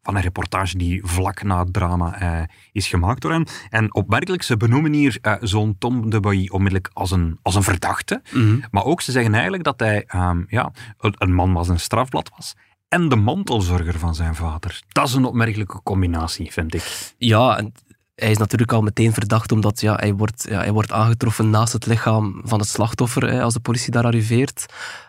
van 0.04 0.16
een 0.16 0.22
reportage 0.22 0.78
die 0.78 1.02
vlak 1.06 1.44
na 1.44 1.60
het 1.60 1.74
drama 1.74 2.22
uh, 2.22 2.44
is 2.72 2.88
gemaakt 2.88 3.22
door 3.22 3.32
hem. 3.32 3.46
En 3.70 3.94
opmerkelijk, 3.94 4.44
ze 4.44 4.58
benoemen 4.58 4.94
hier 4.94 5.18
uh, 5.22 5.34
zo'n 5.42 5.76
Tom 5.78 6.10
de 6.10 6.20
Bailly 6.20 6.50
onmiddellijk 6.52 6.90
als 6.94 7.12
een, 7.12 7.40
als 7.42 7.56
een 7.56 7.64
verdachte. 7.64 8.22
Mm 8.32 8.42
-hmm. 8.42 8.64
Maar 8.72 8.86
ook, 8.86 9.02
ze 9.02 9.12
zeggen 9.12 9.34
eigenlijk 9.34 9.64
dat 9.64 9.80
hij 9.80 10.08
um, 10.16 10.46
ja, 10.50 10.72
een, 11.00 11.34
man 11.34 11.54
was, 11.54 11.68
een 11.68 11.80
strafblad 11.80 12.32
was. 12.36 12.56
En 12.88 13.10
de 13.10 13.16
mantelzorger 13.16 14.00
van 14.00 14.16
zijn 14.16 14.36
vader. 14.36 14.82
Dat 14.88 15.08
is 15.08 15.14
een 15.14 15.26
opmerkelijke 15.26 15.82
combinatie, 15.84 16.52
vind 16.52 16.74
ik. 16.74 17.14
Ja, 17.18 17.58
en 17.58 17.74
hij 18.16 18.32
is 18.32 18.38
natuurlijk 18.38 18.72
al 18.72 18.82
meteen 18.82 19.14
verdacht, 19.14 19.52
omdat 19.52 19.82
ja, 19.82 19.96
hij, 19.96 20.14
wordt, 20.14 20.46
ja, 20.50 20.58
hij 20.58 20.72
wordt 20.72 20.92
aangetroffen 20.92 21.50
naast 21.50 21.74
het 21.74 21.86
lichaam 21.86 22.42
van 22.44 22.60
het 22.60 22.68
slachtoffer 22.68 23.30
hè, 23.30 23.42
als 23.42 23.54
de 23.54 23.60
politie 23.60 23.92
daar 23.92 24.06
arriveert. 24.06 24.66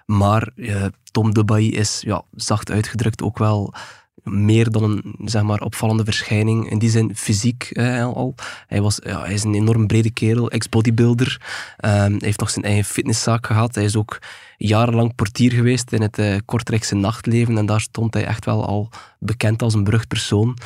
Maar 0.06 0.50
uh, 0.54 0.84
Tom 1.10 1.34
de 1.34 1.44
Bailly 1.44 1.68
is, 1.68 2.00
ja, 2.00 2.22
zacht 2.32 2.70
uitgedrukt, 2.70 3.22
ook 3.22 3.38
wel 3.38 3.74
meer 4.24 4.70
dan 4.70 4.82
een 4.82 5.14
zeg 5.24 5.42
maar, 5.42 5.60
opvallende 5.60 6.04
verschijning. 6.04 6.70
In 6.70 6.78
die 6.78 6.90
zin 6.90 7.16
fysiek 7.16 7.70
hè, 7.72 8.02
al. 8.02 8.34
Hij, 8.66 8.82
was, 8.82 9.00
ja, 9.04 9.20
hij 9.20 9.32
is 9.32 9.44
een 9.44 9.54
enorm 9.54 9.86
brede 9.86 10.10
kerel, 10.10 10.50
ex-bodybuilder. 10.50 11.40
Um, 11.84 11.90
hij 11.90 12.16
heeft 12.18 12.40
nog 12.40 12.50
zijn 12.50 12.64
eigen 12.64 12.84
fitnesszaak 12.84 13.46
gehad. 13.46 13.74
Hij 13.74 13.84
is 13.84 13.96
ook 13.96 14.18
jarenlang 14.56 15.14
portier 15.14 15.52
geweest 15.52 15.92
in 15.92 16.02
het 16.02 16.18
uh, 16.18 16.36
Kortrijkse 16.44 16.94
nachtleven. 16.94 17.58
En 17.58 17.66
daar 17.66 17.80
stond 17.80 18.14
hij 18.14 18.24
echt 18.24 18.44
wel 18.44 18.66
al 18.66 18.90
bekend 19.18 19.62
als 19.62 19.74
een 19.74 19.84
berucht 19.84 20.08
persoon. 20.08 20.48
Um, 20.48 20.58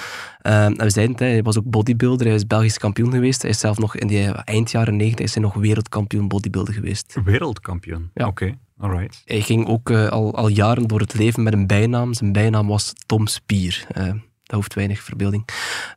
en 0.43 0.77
we 0.77 0.91
zeiden 0.91 1.17
het, 1.17 1.25
hij 1.25 1.43
was 1.43 1.59
ook 1.59 1.71
bodybuilder. 1.71 2.27
Hij 2.27 2.37
is 2.37 2.47
Belgisch 2.47 2.79
kampioen 2.79 3.13
geweest. 3.13 3.43
Hij 3.43 3.51
is 3.51 3.59
zelf 3.59 3.79
nog 3.79 3.97
in 3.97 4.07
die 4.07 4.29
eind 4.29 4.71
jaren 4.71 4.97
negentig 4.97 5.35
hij 5.35 5.43
nog 5.43 5.55
wereldkampioen 5.55 6.29
bodybuilder 6.29 6.75
geweest. 6.75 7.17
Wereldkampioen? 7.25 8.11
Ja. 8.15 8.27
Oké. 8.27 8.45
Okay. 8.45 8.59
Alright. 8.79 9.23
Hij 9.25 9.41
ging 9.41 9.67
ook 9.67 9.91
uh, 9.91 10.09
al, 10.09 10.35
al 10.35 10.49
jaren 10.49 10.87
door 10.87 11.01
het 11.01 11.15
leven 11.15 11.43
met 11.43 11.53
een 11.53 11.67
bijnaam. 11.67 12.15
Zijn 12.15 12.33
bijnaam 12.33 12.67
was 12.67 12.93
Tom 13.07 13.27
Spier. 13.27 13.87
Uh, 13.97 14.05
dat 14.43 14.57
hoeft 14.57 14.75
weinig 14.75 15.03
verbeelding. 15.03 15.49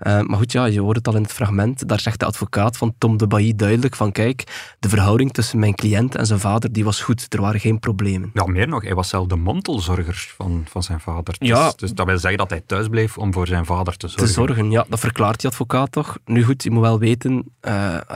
Uh, 0.08 0.22
maar 0.22 0.38
goed, 0.38 0.52
ja, 0.52 0.66
je 0.66 0.82
hoort 0.82 0.96
het 0.96 1.08
al 1.08 1.16
in 1.16 1.22
het 1.22 1.34
fragment. 1.34 1.88
Daar 1.88 2.00
zegt 2.00 2.20
de 2.20 2.26
advocaat 2.26 2.78
van 2.78 2.94
Tom 2.98 3.18
de 3.18 3.28
Bailly 3.28 3.56
duidelijk 3.56 3.96
van 3.96 4.12
kijk, 4.12 4.44
de 4.80 4.90
verhouding 4.90 5.34
tussen 5.34 5.60
mijn 5.60 5.76
cliënt 5.76 6.16
en 6.16 6.26
zijn 6.26 6.40
vader 6.40 6.72
die 6.72 6.84
was 6.84 7.02
goed. 7.02 7.34
Er 7.34 7.42
waren 7.42 7.60
geen 7.60 7.80
problemen. 7.80 8.30
Ja, 8.34 8.46
meer 8.46 8.68
nog, 8.68 8.84
hij 8.84 8.96
was 8.96 9.10
zelf 9.10 9.28
de 9.28 9.36
mantelzorger 9.36 10.34
van, 10.38 10.66
van 10.70 10.84
zijn 10.84 11.00
vader. 11.00 11.36
Dus, 11.38 11.48
ja. 11.48 11.74
dus 11.76 11.94
dat 11.94 12.06
wil 12.06 12.18
zeggen 12.18 12.40
dat 12.40 12.50
hij 12.50 12.62
thuis 12.66 12.88
bleef 12.88 13.18
om 13.18 13.34
voor 13.34 13.48
zijn 13.48 13.66
vader 13.66 13.98
te 13.98 14.08
zorgen. 14.08 14.28
Te 14.28 14.34
zorgen, 14.34 14.72
ja. 14.72 14.86
Dat 14.90 15.00
verklaart 15.00 15.42
die 15.42 15.50
advocaat 15.50 15.92
toch. 15.92 16.18
Nu 16.26 16.44
goed, 16.44 16.64
je 16.64 16.72
moet 16.72 16.82
wel 16.82 17.00
weten, 17.00 17.38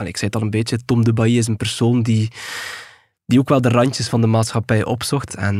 ik 0.04 0.16
zei 0.16 0.26
het 0.26 0.36
al 0.36 0.42
een 0.42 0.50
beetje, 0.50 0.78
Tom 0.84 1.04
de 1.04 1.12
Bailly 1.12 1.38
is 1.38 1.46
een 1.46 1.56
persoon 1.56 2.02
die 2.02 2.30
die 3.26 3.38
ook 3.38 3.48
wel 3.48 3.60
de 3.60 3.68
randjes 3.68 4.08
van 4.08 4.20
de 4.20 4.26
maatschappij 4.26 4.84
opzocht. 4.84 5.34
En 5.34 5.56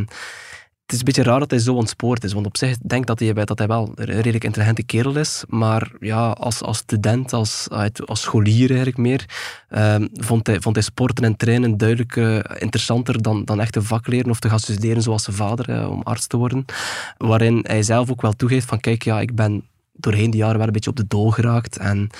het 0.82 0.94
is 0.94 0.98
een 0.98 1.04
beetje 1.04 1.22
raar 1.22 1.38
dat 1.38 1.50
hij 1.50 1.60
zo 1.60 1.74
ontspoord 1.74 2.24
is, 2.24 2.32
want 2.32 2.46
op 2.46 2.56
zich 2.56 2.78
denk 2.78 3.00
ik 3.00 3.06
dat 3.06 3.18
hij, 3.18 3.44
dat 3.44 3.58
hij 3.58 3.66
wel 3.66 3.92
een 3.94 4.04
redelijk 4.04 4.44
intelligente 4.44 4.82
kerel 4.82 5.16
is, 5.16 5.44
maar 5.48 5.92
ja, 6.00 6.30
als, 6.30 6.62
als 6.62 6.78
student, 6.78 7.32
als, 7.32 7.68
als 8.06 8.20
scholier 8.20 8.68
eigenlijk 8.68 8.98
meer, 8.98 9.24
um, 9.70 10.08
vond, 10.12 10.46
hij, 10.46 10.60
vond 10.60 10.76
hij 10.76 10.84
sporten 10.84 11.24
en 11.24 11.36
trainen 11.36 11.76
duidelijk 11.76 12.16
uh, 12.16 12.38
interessanter 12.58 13.22
dan, 13.22 13.44
dan 13.44 13.60
echt 13.60 13.76
een 13.76 13.82
vak 13.82 14.06
leren 14.06 14.30
of 14.30 14.38
te 14.38 14.48
gaan 14.48 14.60
studeren 14.60 15.02
zoals 15.02 15.22
zijn 15.22 15.36
vader, 15.36 15.70
uh, 15.70 15.90
om 15.90 16.02
arts 16.02 16.26
te 16.26 16.36
worden. 16.36 16.64
Waarin 17.18 17.64
hij 17.68 17.82
zelf 17.82 18.10
ook 18.10 18.22
wel 18.22 18.32
toegeeft 18.32 18.68
van 18.68 18.80
kijk, 18.80 19.02
ja, 19.02 19.20
ik 19.20 19.34
ben 19.34 19.64
doorheen 19.92 20.30
die 20.30 20.40
jaren 20.40 20.58
wel 20.58 20.66
een 20.66 20.72
beetje 20.72 20.90
op 20.90 20.96
de 20.96 21.06
dool 21.08 21.30
geraakt 21.30 21.76
en 21.76 22.10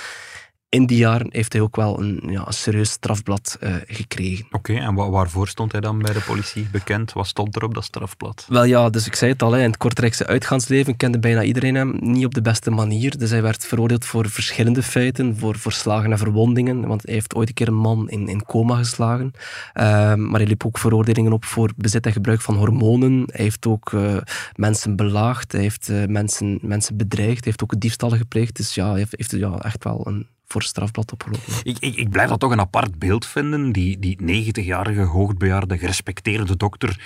in 0.76 0.87
die 0.87 0.99
jaren 0.99 1.26
heeft 1.30 1.52
hij 1.52 1.62
ook 1.62 1.76
wel 1.76 2.00
een, 2.00 2.23
ja, 2.28 2.47
een 2.47 2.52
serieus 2.52 2.90
strafblad 2.90 3.59
uh, 3.61 3.75
gekregen. 3.87 4.45
Oké, 4.45 4.56
okay, 4.56 4.76
en 4.76 4.95
wa 4.95 5.11
waarvoor 5.11 5.49
stond 5.49 5.73
hij 5.73 5.80
dan 5.80 5.99
bij 5.99 6.12
de 6.12 6.21
politie 6.21 6.68
bekend? 6.73 7.12
Wat 7.12 7.26
stond 7.26 7.56
er 7.56 7.64
op 7.64 7.75
dat 7.75 7.85
strafblad? 7.85 8.47
Wel 8.49 8.64
ja, 8.64 8.90
dus 8.90 9.06
ik 9.06 9.14
zei 9.14 9.33
het 9.33 9.42
al, 9.42 9.52
hè, 9.52 9.59
in 9.59 9.66
het 9.66 9.76
Kortrijkse 9.76 10.26
uitgaansleven 10.26 10.97
kende 10.97 11.18
bijna 11.18 11.42
iedereen 11.42 11.75
hem 11.75 11.97
niet 12.00 12.25
op 12.25 12.35
de 12.35 12.40
beste 12.40 12.71
manier. 12.71 13.18
Dus 13.18 13.30
hij 13.30 13.42
werd 13.42 13.66
veroordeeld 13.66 14.04
voor 14.04 14.28
verschillende 14.28 14.83
feiten, 14.83 15.37
voor, 15.38 15.59
voor 15.59 15.73
slagen 15.73 16.12
en 16.12 16.18
verwondingen, 16.18 16.87
want 16.87 17.02
hij 17.04 17.14
heeft 17.14 17.35
ooit 17.35 17.49
een 17.49 17.54
keer 17.54 17.68
een 17.68 17.75
man 17.75 18.11
in, 18.11 18.28
in 18.28 18.45
coma 18.45 18.76
geslagen. 18.76 19.30
Uh, 19.35 19.83
maar 20.14 20.40
hij 20.40 20.47
liep 20.47 20.66
ook 20.66 20.78
veroordelingen 20.78 21.33
op 21.33 21.45
voor 21.45 21.71
bezit 21.76 22.06
en 22.06 22.12
gebruik 22.12 22.40
van 22.40 22.56
hormonen. 22.56 23.23
Hij 23.26 23.45
heeft 23.45 23.66
ook 23.66 23.92
uh, 23.92 24.16
mensen 24.54 24.97
belaagd, 24.97 25.52
hij 25.52 25.61
heeft 25.61 25.88
uh, 25.88 26.04
mensen, 26.06 26.59
mensen 26.62 26.97
bedreigd, 26.97 27.45
hij 27.45 27.52
heeft 27.54 27.62
ook 27.62 27.80
diefstallen 27.80 28.18
gepleegd. 28.18 28.56
Dus 28.56 28.75
ja, 28.75 28.88
hij 28.88 28.99
heeft, 28.99 29.14
heeft 29.16 29.30
ja, 29.30 29.59
echt 29.59 29.85
wel 29.85 30.06
een 30.06 30.26
voor 30.56 30.64
strafblad 30.64 31.12
opgelopen. 31.12 31.52
Ik, 31.62 31.76
ik, 31.78 31.94
ik, 31.94 32.10
blijf 32.10 32.28
dat 32.28 32.40
toch 32.40 32.50
een 32.50 32.60
apart 32.60 32.98
beeld 32.98 33.26
vinden. 33.26 33.72
Die, 33.72 33.98
die 33.98 34.46
90-jarige, 34.54 35.00
hoogbejaarde, 35.00 35.78
gerespecteerde 35.78 36.56
dokter 36.56 37.00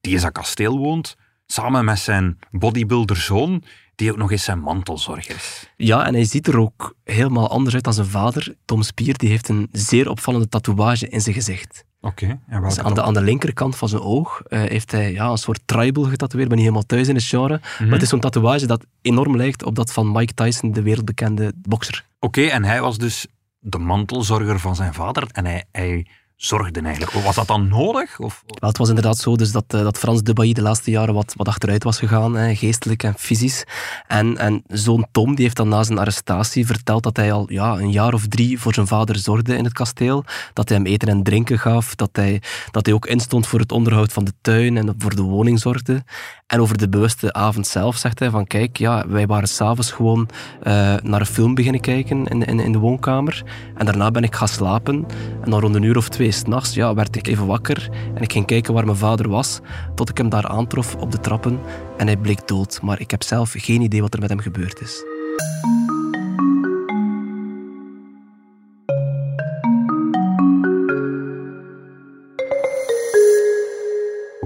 die 0.00 0.12
in 0.12 0.20
zijn 0.20 0.32
kasteel 0.32 0.78
woont, 0.78 1.16
samen 1.46 1.84
met 1.84 1.98
zijn 1.98 2.38
bodybuilderzoon, 2.50 3.62
die 3.94 4.10
ook 4.10 4.16
nog 4.16 4.30
eens 4.30 4.44
zijn 4.44 4.60
mantelzorger 4.60 5.34
is. 5.34 5.70
Ja, 5.76 6.06
en 6.06 6.14
hij 6.14 6.24
ziet 6.24 6.46
er 6.46 6.58
ook 6.58 6.94
helemaal 7.04 7.48
anders 7.48 7.74
uit 7.74 7.84
dan 7.84 7.92
zijn 7.92 8.06
vader. 8.06 8.54
Tom 8.64 8.82
Spier 8.82 9.18
die 9.18 9.28
heeft 9.28 9.48
een 9.48 9.68
zeer 9.72 10.08
opvallende 10.10 10.48
tatoeage 10.48 11.08
in 11.08 11.20
zijn 11.20 11.34
gezicht. 11.34 11.84
Oké. 12.00 12.38
Okay, 12.48 12.60
dus 12.60 12.78
aan, 12.78 12.94
de, 12.94 13.02
aan 13.02 13.14
de 13.14 13.22
linkerkant 13.22 13.76
van 13.76 13.88
zijn 13.88 14.02
oog 14.02 14.42
uh, 14.48 14.60
heeft 14.60 14.92
hij 14.92 15.12
ja, 15.12 15.28
een 15.28 15.36
soort 15.38 15.60
tribal 15.64 16.04
getatoeëerd. 16.04 16.42
Ik 16.42 16.48
ben 16.48 16.58
niet 16.58 16.66
helemaal 16.66 16.86
thuis 16.86 17.08
in 17.08 17.14
het 17.14 17.24
genre. 17.24 17.54
Mm 17.54 17.60
-hmm. 17.62 17.84
Maar 17.86 17.94
het 17.94 18.02
is 18.02 18.08
zo'n 18.08 18.20
tatoeage 18.20 18.66
dat 18.66 18.84
enorm 19.02 19.36
lijkt 19.36 19.64
op 19.64 19.74
dat 19.74 19.92
van 19.92 20.12
Mike 20.12 20.34
Tyson, 20.34 20.72
de 20.72 20.82
wereldbekende 20.82 21.52
bokser. 21.56 22.07
Oké, 22.20 22.46
en 22.46 22.64
hij 22.64 22.80
was 22.80 22.98
dus 22.98 23.26
de 23.58 23.78
mantelzorger 23.78 24.58
van 24.58 24.76
zijn 24.76 24.94
vader. 24.94 25.28
En 25.32 25.46
hij, 25.46 25.64
hij 25.72 26.06
zorgde 26.38 26.80
eigenlijk. 26.80 27.12
Was 27.12 27.34
dat 27.34 27.46
dan 27.46 27.68
nodig? 27.68 28.18
Of? 28.18 28.42
Het 28.46 28.78
was 28.78 28.88
inderdaad 28.88 29.18
zo 29.18 29.36
dus 29.36 29.52
dat, 29.52 29.64
uh, 29.74 29.82
dat 29.82 29.98
Frans 29.98 30.22
de 30.22 30.32
Bailly 30.32 30.52
de 30.52 30.62
laatste 30.62 30.90
jaren 30.90 31.14
wat, 31.14 31.34
wat 31.36 31.48
achteruit 31.48 31.84
was 31.84 31.98
gegaan, 31.98 32.36
hè, 32.36 32.54
geestelijk 32.54 33.02
en 33.02 33.14
fysisch. 33.18 33.64
En, 34.06 34.36
en 34.36 34.62
zoon 34.66 35.06
Tom 35.12 35.34
die 35.34 35.44
heeft 35.44 35.56
dan 35.56 35.68
na 35.68 35.82
zijn 35.82 35.98
arrestatie 35.98 36.66
verteld 36.66 37.02
dat 37.02 37.16
hij 37.16 37.32
al 37.32 37.52
ja, 37.52 37.78
een 37.78 37.90
jaar 37.90 38.14
of 38.14 38.26
drie 38.26 38.60
voor 38.60 38.74
zijn 38.74 38.86
vader 38.86 39.16
zorgde 39.16 39.56
in 39.56 39.64
het 39.64 39.72
kasteel. 39.72 40.24
Dat 40.52 40.68
hij 40.68 40.78
hem 40.78 40.86
eten 40.86 41.08
en 41.08 41.22
drinken 41.22 41.58
gaf. 41.58 41.94
Dat 41.94 42.10
hij, 42.12 42.42
dat 42.70 42.86
hij 42.86 42.94
ook 42.94 43.06
instond 43.06 43.46
voor 43.46 43.60
het 43.60 43.72
onderhoud 43.72 44.12
van 44.12 44.24
de 44.24 44.32
tuin 44.40 44.76
en 44.76 44.94
voor 44.98 45.14
de 45.14 45.22
woning 45.22 45.60
zorgde. 45.60 46.04
En 46.46 46.60
over 46.60 46.78
de 46.78 46.88
bewuste 46.88 47.32
avond 47.32 47.66
zelf 47.66 47.96
zegt 47.96 48.18
hij 48.18 48.30
van 48.30 48.46
kijk, 48.46 48.76
ja, 48.76 49.08
wij 49.08 49.26
waren 49.26 49.48
s'avonds 49.48 49.92
gewoon 49.92 50.28
uh, 50.58 50.64
naar 51.02 51.20
een 51.20 51.26
film 51.26 51.54
beginnen 51.54 51.80
kijken 51.80 52.26
in, 52.26 52.42
in, 52.42 52.60
in 52.60 52.72
de 52.72 52.78
woonkamer. 52.78 53.42
En 53.74 53.86
daarna 53.86 54.10
ben 54.10 54.22
ik 54.22 54.34
gaan 54.34 54.48
slapen. 54.48 55.06
En 55.42 55.50
dan 55.50 55.60
rond 55.60 55.74
een 55.74 55.82
uur 55.82 55.96
of 55.96 56.08
twee 56.08 56.27
s'nachts 56.32 56.74
ja, 56.74 56.94
werd 56.94 57.16
ik 57.16 57.26
even 57.26 57.46
wakker 57.46 57.88
en 58.14 58.22
ik 58.22 58.32
ging 58.32 58.46
kijken 58.46 58.74
waar 58.74 58.84
mijn 58.84 58.96
vader 58.96 59.28
was, 59.28 59.60
tot 59.94 60.08
ik 60.08 60.18
hem 60.18 60.28
daar 60.28 60.46
aantrof 60.46 60.94
op 60.94 61.10
de 61.10 61.20
trappen 61.20 61.60
en 61.96 62.06
hij 62.06 62.16
bleek 62.16 62.48
dood. 62.48 62.82
Maar 62.82 63.00
ik 63.00 63.10
heb 63.10 63.22
zelf 63.22 63.54
geen 63.56 63.80
idee 63.80 64.00
wat 64.00 64.14
er 64.14 64.20
met 64.20 64.28
hem 64.28 64.40
gebeurd 64.40 64.80
is. 64.80 65.04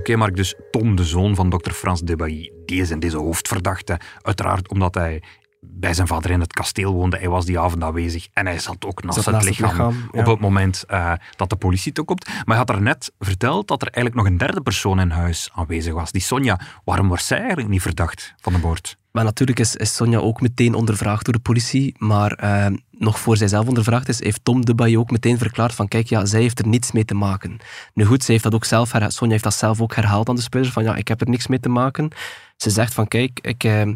Oké, 0.03 0.11
okay, 0.11 0.17
Mark, 0.17 0.37
dus 0.37 0.55
Tom, 0.71 0.97
de 0.97 1.05
zoon 1.05 1.35
van 1.35 1.51
dokter 1.51 1.73
Frans 1.73 2.01
de 2.01 2.17
Bailly, 2.17 2.53
die 2.67 2.81
is 2.81 2.91
in 2.91 2.99
deze 2.99 3.17
hoofdverdachte. 3.17 4.01
Uiteraard 4.23 4.71
omdat 4.71 4.95
hij 4.95 5.23
bij 5.67 5.95
zijn 5.95 6.07
vader 6.07 6.31
in 6.31 6.41
het 6.41 6.53
kasteel 6.53 6.93
woonde. 6.93 7.19
Hij 7.19 7.29
was 7.29 7.45
die 7.45 7.59
avond 7.59 7.83
aanwezig 7.83 8.29
en 8.33 8.47
hij 8.47 8.59
zat 8.59 8.85
ook 8.85 9.03
naast, 9.03 9.23
zat 9.23 9.35
het, 9.35 9.45
lichaam 9.45 9.69
het, 9.69 9.79
lichaam 9.79 10.09
op 10.21 10.27
het 10.27 10.41
moment 10.41 10.85
uh, 10.91 11.13
dat 11.37 11.51
de 11.51 11.57
politie 11.57 11.93
toekomt. 11.93 12.27
Maar 12.27 12.45
hij 12.47 12.57
had 12.57 12.71
er 12.71 12.83
net 12.83 13.13
verteld 13.19 13.69
dat 13.69 13.83
er 13.83 13.89
eigenlijk 13.89 14.17
nog 14.17 14.33
een 14.33 14.39
derde 14.39 14.61
persoon 14.61 15.01
in 15.01 15.11
huis 15.11 15.51
aanwezig 15.55 15.95
was. 15.95 16.13
Die 16.13 16.21
Sonja. 16.21 16.61
Waarom 16.85 17.09
wordt 17.09 17.25
zij 17.25 17.39
eigenlijk 17.39 17.69
niet 17.69 17.83
verdacht 17.83 18.35
van 18.41 18.53
de 18.53 18.59
moord? 18.59 18.97
Maar 19.13 19.25
natuurlijk 19.25 19.59
is, 19.59 19.77
is 19.77 19.95
Sonja 19.95 20.19
ook 20.19 20.41
meteen 20.41 20.75
ondervraagd 20.75 21.25
door 21.25 21.35
de 21.35 21.41
politie. 21.41 21.95
Maar 21.99 22.45
uh, 22.45 22.67
nog 22.91 23.19
voor 23.19 23.37
zij 23.37 23.49
zelf 23.49 23.67
ondervraagd 23.67 24.09
is, 24.09 24.23
heeft 24.23 24.45
Tom 24.45 24.65
de 24.65 24.75
Bailly 24.75 24.97
ook 24.97 25.11
meteen 25.11 25.39
verklaard 25.39 25.75
van 25.75 25.89
kijk, 25.89 26.07
ja, 26.07 26.25
zij 26.25 26.41
heeft 26.41 26.59
er 26.59 26.67
niets 26.67 26.93
mee 26.93 27.05
te 27.05 27.15
maken. 27.15 27.59
Nu 27.95 28.05
goed, 28.05 28.23
zij 28.23 28.33
heeft 28.33 28.45
dat 28.45 28.55
ook 28.55 28.65
zelf, 28.65 28.93
Sonja 29.07 29.33
heeft 29.33 29.45
dat 29.45 29.55
zelf 29.55 29.81
ook 29.81 29.95
herhaald 29.95 30.29
aan 30.29 30.37
de 30.37 30.43
speler 30.43 30.71
van 30.71 30.83
ja, 30.83 30.97
ik 30.97 31.09
heb 31.09 31.21
er 31.21 31.29
niks 31.29 31.47
mee 31.47 31.61
te 31.61 31.69
maken. 31.69 32.11
Ze 32.57 32.71
zegt 32.71 32.95
van 32.95 33.09
kijk, 33.09 33.39
ik... 33.43 33.65
Uh, 33.65 33.93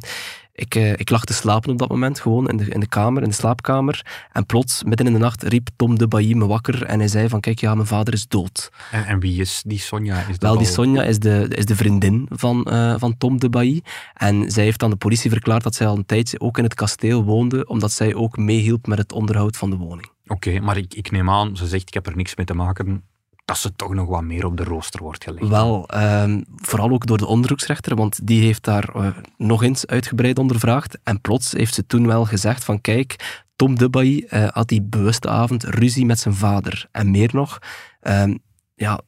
ik, 0.56 0.74
uh, 0.74 0.92
ik 0.92 1.10
lag 1.10 1.24
te 1.24 1.32
slapen 1.32 1.70
op 1.70 1.78
dat 1.78 1.88
moment, 1.88 2.20
gewoon 2.20 2.48
in 2.48 2.56
de, 2.56 2.64
in 2.64 2.80
de 2.80 2.88
kamer, 2.88 3.22
in 3.22 3.28
de 3.28 3.34
slaapkamer. 3.34 4.06
En 4.32 4.46
plots, 4.46 4.84
midden 4.84 5.06
in 5.06 5.12
de 5.12 5.18
nacht, 5.18 5.42
riep 5.42 5.68
Tom 5.76 5.98
de 5.98 6.08
Bailly 6.08 6.34
me 6.34 6.46
wakker 6.46 6.84
en 6.84 6.98
hij 6.98 7.08
zei 7.08 7.28
van, 7.28 7.40
kijk, 7.40 7.60
ja, 7.60 7.74
mijn 7.74 7.86
vader 7.86 8.14
is 8.14 8.28
dood. 8.28 8.70
En, 8.90 9.06
en 9.06 9.20
wie 9.20 9.40
is 9.40 9.62
die 9.66 9.78
Sonja? 9.78 10.26
Is 10.28 10.36
Wel, 10.38 10.58
die 10.58 10.66
Sonja 10.66 11.02
is 11.02 11.18
de, 11.18 11.46
is 11.48 11.64
de 11.64 11.76
vriendin 11.76 12.26
van, 12.30 12.66
uh, 12.70 12.94
van 12.98 13.16
Tom 13.18 13.40
de 13.40 13.48
Bailly. 13.48 13.82
En 14.14 14.50
zij 14.50 14.64
heeft 14.64 14.82
aan 14.82 14.90
de 14.90 14.96
politie 14.96 15.30
verklaard 15.30 15.62
dat 15.62 15.74
zij 15.74 15.86
al 15.86 15.96
een 15.96 16.06
tijdje 16.06 16.40
ook 16.40 16.58
in 16.58 16.64
het 16.64 16.74
kasteel 16.74 17.24
woonde, 17.24 17.66
omdat 17.66 17.92
zij 17.92 18.14
ook 18.14 18.36
meehielp 18.36 18.86
met 18.86 18.98
het 18.98 19.12
onderhoud 19.12 19.56
van 19.56 19.70
de 19.70 19.76
woning. 19.76 20.08
Oké, 20.26 20.48
okay, 20.48 20.58
maar 20.60 20.76
ik, 20.76 20.94
ik 20.94 21.10
neem 21.10 21.30
aan, 21.30 21.56
ze 21.56 21.66
zegt, 21.66 21.88
ik 21.88 21.94
heb 21.94 22.06
er 22.06 22.16
niks 22.16 22.36
mee 22.36 22.46
te 22.46 22.54
maken 22.54 23.02
dat 23.46 23.58
ze 23.58 23.76
toch 23.76 23.94
nog 23.94 24.08
wat 24.08 24.22
meer 24.22 24.46
op 24.46 24.56
de 24.56 24.64
rooster 24.64 25.02
wordt 25.02 25.24
gelegd. 25.24 25.48
Wel, 25.48 25.88
um, 25.94 26.44
vooral 26.56 26.90
ook 26.90 27.06
door 27.06 27.18
de 27.18 27.26
onderzoeksrechter, 27.26 27.96
want 27.96 28.26
die 28.26 28.42
heeft 28.42 28.64
daar 28.64 28.96
uh, 28.96 29.08
nog 29.36 29.62
eens 29.62 29.86
uitgebreid 29.86 30.38
ondervraagd. 30.38 30.98
En 31.02 31.20
plots 31.20 31.52
heeft 31.52 31.74
ze 31.74 31.86
toen 31.86 32.06
wel 32.06 32.24
gezegd 32.24 32.64
van 32.64 32.80
kijk, 32.80 33.42
Tom 33.56 33.78
de 33.78 33.90
Bailly 33.90 34.26
uh, 34.30 34.48
had 34.48 34.68
die 34.68 34.82
bewuste 34.82 35.28
avond 35.28 35.64
ruzie 35.64 36.06
met 36.06 36.18
zijn 36.18 36.34
vader. 36.34 36.88
En 36.92 37.10
meer 37.10 37.30
nog, 37.32 37.58
um, 38.02 38.38
ja, 38.74 39.00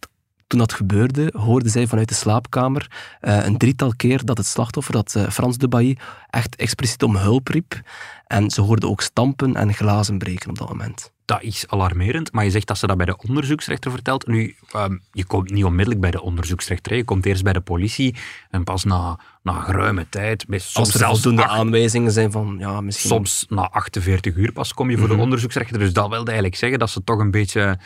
toen 0.49 0.59
dat 0.59 0.73
gebeurde, 0.73 1.33
hoorde 1.37 1.69
zij 1.69 1.87
vanuit 1.87 2.09
de 2.09 2.14
slaapkamer 2.14 2.90
uh, 3.21 3.45
een 3.45 3.59
drietal 3.59 3.93
keer 3.97 4.25
dat 4.25 4.38
het 4.38 4.47
slachtoffer, 4.47 4.93
dat 4.93 5.14
uh, 5.17 5.28
Frans 5.28 5.59
de 5.59 5.69
Bailly, 5.69 5.99
echt 6.31 6.57
expliciet 6.57 7.02
om 7.02 7.17
hulp 7.17 7.49
riep. 7.49 7.81
En 8.26 8.50
ze 8.50 8.61
hoorde 8.61 8.88
ook 8.88 9.00
stampen 9.00 9.55
en 9.55 9.75
glazen 9.75 10.19
breken 10.19 10.50
op 10.50 10.59
dat 10.59 10.69
moment 10.69 11.12
dat 11.28 11.43
is 11.43 11.64
alarmerend, 11.69 12.33
maar 12.33 12.45
je 12.45 12.50
zegt 12.50 12.67
dat 12.67 12.78
ze 12.78 12.87
dat 12.87 12.97
bij 12.97 13.07
de 13.07 13.17
onderzoeksrechter 13.17 13.90
vertelt. 13.90 14.26
Nu, 14.26 14.57
um, 14.76 15.02
je 15.12 15.25
komt 15.25 15.50
niet 15.50 15.64
onmiddellijk 15.64 16.00
bij 16.00 16.11
de 16.11 16.23
onderzoeksrechter, 16.23 16.97
je 16.97 17.05
komt 17.05 17.26
eerst 17.26 17.43
bij 17.43 17.52
de 17.52 17.61
politie 17.61 18.14
en 18.50 18.64
pas 18.64 18.85
na, 18.85 19.19
na 19.43 19.61
geruime 19.61 20.07
tijd... 20.09 20.45
Soms 20.49 20.75
Als 20.75 20.95
er 20.95 21.07
voldoende 21.07 21.47
aanwijzingen 21.47 22.12
zijn 22.12 22.31
van, 22.31 22.57
ja, 22.59 22.81
misschien... 22.81 23.11
Soms 23.11 23.47
na 23.49 23.71
48 23.71 24.37
uur 24.37 24.52
pas 24.52 24.75
kom 24.75 24.90
je 24.90 24.99
voor 24.99 25.09
de 25.09 25.14
mhm. 25.14 25.23
onderzoeksrechter. 25.23 25.78
Dus 25.78 25.93
dat 25.93 26.09
wilde 26.09 26.26
eigenlijk 26.26 26.57
zeggen 26.57 26.78
dat 26.78 26.90
ze 26.90 27.05
toch 27.05 27.19
een 27.19 27.31
beetje 27.31 27.78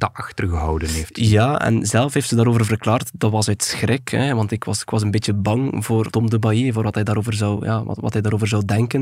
dat 0.00 0.10
achtergehouden 0.12 0.88
heeft. 0.88 1.18
Ja, 1.18 1.60
en 1.60 1.86
zelf 1.86 2.14
heeft 2.14 2.28
ze 2.28 2.36
daarover 2.36 2.64
verklaard, 2.64 3.10
dat 3.14 3.30
was 3.30 3.48
uit 3.48 3.62
schrik, 3.62 4.08
hè, 4.08 4.34
want 4.34 4.50
ik 4.50 4.64
was, 4.64 4.80
ik 4.80 4.90
was 4.90 5.02
een 5.02 5.10
beetje 5.10 5.34
bang 5.34 5.84
voor 5.84 6.10
Tom 6.10 6.30
de 6.30 6.38
Bailly, 6.38 6.72
voor 6.72 6.82
wat 6.82 6.94
hij 6.94 7.04
daarover 7.04 7.32
zou, 7.32 7.64
ja, 7.64 7.84
wat, 7.84 7.98
wat 8.00 8.12
hij 8.12 8.22
daarover 8.22 8.48
zou 8.48 8.64
denken. 8.64 9.00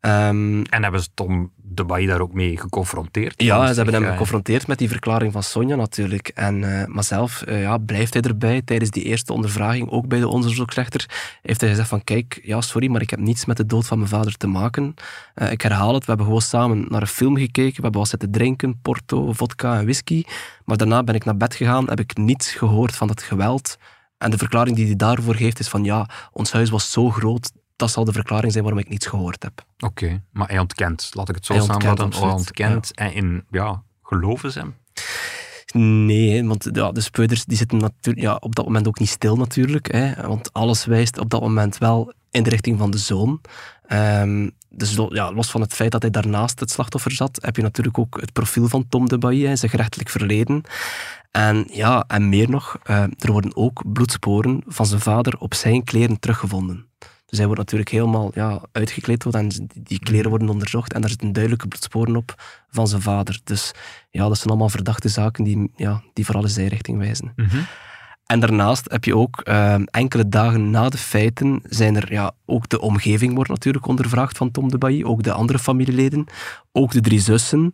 Um, 0.00 0.64
en 0.64 0.82
hebben 0.82 1.02
ze 1.02 1.08
Tom 1.14 1.50
de 1.66 1.84
Bailly 1.84 2.06
daar 2.06 2.20
ook 2.20 2.32
mee 2.32 2.56
geconfronteerd? 2.58 3.42
Ja, 3.42 3.68
ze 3.68 3.74
hebben 3.74 4.02
hem 4.02 4.12
geconfronteerd 4.12 4.66
met 4.66 4.78
die 4.78 4.88
verklaring 4.88 5.32
van 5.32 5.42
Sonja 5.42 5.76
natuurlijk. 5.76 6.28
En, 6.28 6.62
uh, 6.62 6.84
maar 6.86 7.04
zelf 7.04 7.44
uh, 7.48 7.62
ja, 7.62 7.78
blijft 7.78 8.12
hij 8.12 8.22
erbij. 8.22 8.62
Tijdens 8.62 8.90
die 8.90 9.02
eerste 9.02 9.32
ondervraging, 9.32 9.90
ook 9.90 10.08
bij 10.08 10.18
de 10.18 10.28
onderzoeksrechter, 10.28 11.06
heeft 11.42 11.60
hij 11.60 11.70
gezegd 11.70 11.88
van 11.88 12.04
kijk, 12.04 12.40
ja 12.42 12.60
sorry, 12.60 12.88
maar 12.90 13.00
ik 13.00 13.10
heb 13.10 13.18
niets 13.18 13.44
met 13.44 13.56
de 13.56 13.66
dood 13.66 13.86
van 13.86 13.98
mijn 13.98 14.10
vader 14.10 14.36
te 14.36 14.46
maken. 14.46 14.94
Uh, 15.34 15.50
ik 15.50 15.60
herhaal 15.60 15.94
het, 15.94 16.00
we 16.00 16.08
hebben 16.08 16.26
gewoon 16.26 16.42
samen 16.42 16.86
naar 16.88 17.00
een 17.00 17.06
film 17.06 17.36
gekeken, 17.36 17.76
we 17.76 17.82
hebben 17.82 18.00
wat 18.00 18.08
zitten 18.08 18.30
drinken, 18.30 18.80
porto, 18.82 19.32
vodka 19.32 19.78
en 19.78 19.84
whisky. 19.84 20.22
Maar 20.64 20.76
daarna 20.76 21.02
ben 21.02 21.14
ik 21.14 21.24
naar 21.24 21.36
bed 21.36 21.54
gegaan, 21.54 21.88
heb 21.88 22.00
ik 22.00 22.16
niets 22.16 22.52
gehoord 22.52 22.96
van 22.96 23.06
dat 23.06 23.22
geweld. 23.22 23.76
En 24.18 24.30
de 24.30 24.38
verklaring 24.38 24.76
die 24.76 24.86
hij 24.86 24.96
daarvoor 24.96 25.34
geeft 25.34 25.58
is 25.58 25.68
van 25.68 25.84
ja, 25.84 26.08
ons 26.32 26.52
huis 26.52 26.70
was 26.70 26.90
zo 26.90 27.10
groot, 27.10 27.52
dat 27.76 27.90
zal 27.90 28.04
de 28.04 28.12
verklaring 28.12 28.52
zijn 28.52 28.64
waarom 28.64 28.82
ik 28.82 28.88
niets 28.88 29.06
gehoord 29.06 29.42
heb. 29.42 29.64
Oké, 29.78 30.22
maar 30.32 30.48
hij 30.48 30.58
ontkent, 30.58 31.10
laat 31.12 31.28
ik 31.28 31.34
het 31.34 31.46
zo 31.46 31.54
samenvatten, 31.54 32.12
hij 32.12 32.30
ontkent. 32.30 32.94
En 32.94 33.14
in, 33.14 33.44
ja, 33.50 33.82
geloven 34.02 34.52
ze 34.52 34.58
hem? 34.58 34.74
Nee, 36.06 36.46
want 36.46 36.68
ja, 36.72 36.92
de 36.92 37.00
speuders 37.00 37.44
die 37.44 37.56
zitten 37.56 37.78
natuurlijk 37.78 38.26
ja, 38.26 38.36
op 38.40 38.54
dat 38.54 38.64
moment 38.64 38.88
ook 38.88 38.98
niet 38.98 39.08
stil 39.08 39.36
natuurlijk. 39.36 39.92
Hè, 39.92 40.26
want 40.26 40.52
alles 40.52 40.84
wijst 40.84 41.18
op 41.18 41.30
dat 41.30 41.40
moment 41.40 41.78
wel 41.78 42.12
in 42.30 42.42
de 42.42 42.50
richting 42.50 42.78
van 42.78 42.90
de 42.90 42.98
zoon. 42.98 43.40
Um, 43.88 44.50
dus 44.68 44.96
ja, 45.08 45.32
los 45.32 45.50
van 45.50 45.60
het 45.60 45.74
feit 45.74 45.90
dat 45.90 46.02
hij 46.02 46.10
daarnaast 46.10 46.60
het 46.60 46.70
slachtoffer 46.70 47.12
zat, 47.12 47.38
heb 47.42 47.56
je 47.56 47.62
natuurlijk 47.62 47.98
ook 47.98 48.20
het 48.20 48.32
profiel 48.32 48.68
van 48.68 48.88
Tom 48.88 49.08
de 49.08 49.18
Bailly, 49.18 49.56
zijn 49.56 49.70
gerechtelijk 49.70 50.08
verleden. 50.08 50.62
En 51.30 51.66
ja, 51.70 52.04
en 52.06 52.28
meer 52.28 52.50
nog, 52.50 52.78
uh, 52.90 53.02
er 53.02 53.32
worden 53.32 53.56
ook 53.56 53.92
bloedsporen 53.92 54.62
van 54.66 54.86
zijn 54.86 55.00
vader 55.00 55.38
op 55.38 55.54
zijn 55.54 55.84
kleren 55.84 56.20
teruggevonden. 56.20 56.86
Hij 57.36 57.46
wordt 57.46 57.60
natuurlijk 57.60 57.90
helemaal 57.90 58.30
ja, 58.34 58.62
uitgekleed 58.72 59.24
en 59.24 59.68
die 59.74 59.98
kleren 59.98 60.30
worden 60.30 60.48
onderzocht 60.48 60.92
en 60.92 61.00
daar 61.00 61.10
zitten 61.10 61.32
duidelijke 61.32 61.68
bloedsporen 61.68 62.16
op 62.16 62.34
van 62.70 62.88
zijn 62.88 63.02
vader. 63.02 63.40
Dus 63.44 63.72
ja, 64.10 64.28
dat 64.28 64.36
zijn 64.36 64.48
allemaal 64.48 64.68
verdachte 64.68 65.08
zaken 65.08 65.44
die, 65.44 65.70
ja, 65.76 66.02
die 66.12 66.24
vooral 66.24 66.42
in 66.42 66.48
zijn 66.48 66.68
richting 66.68 66.98
wijzen. 66.98 67.32
Mm 67.36 67.66
en 68.26 68.40
daarnaast 68.40 68.90
heb 68.90 69.04
je 69.04 69.16
ook 69.16 69.40
uh, 69.44 69.74
enkele 69.84 70.28
dagen 70.28 70.70
na 70.70 70.88
de 70.88 70.98
feiten 70.98 71.62
zijn 71.64 71.96
er 71.96 72.12
ja, 72.12 72.32
ook 72.46 72.68
de 72.68 72.80
omgeving 72.80 73.34
wordt 73.34 73.50
natuurlijk 73.50 73.86
ondervraagd 73.86 74.36
van 74.36 74.50
Tom 74.50 74.70
de 74.70 74.78
Bailly, 74.78 75.04
ook 75.04 75.22
de 75.22 75.32
andere 75.32 75.58
familieleden, 75.58 76.26
ook 76.72 76.92
de 76.92 77.00
drie 77.00 77.20
zussen. 77.20 77.70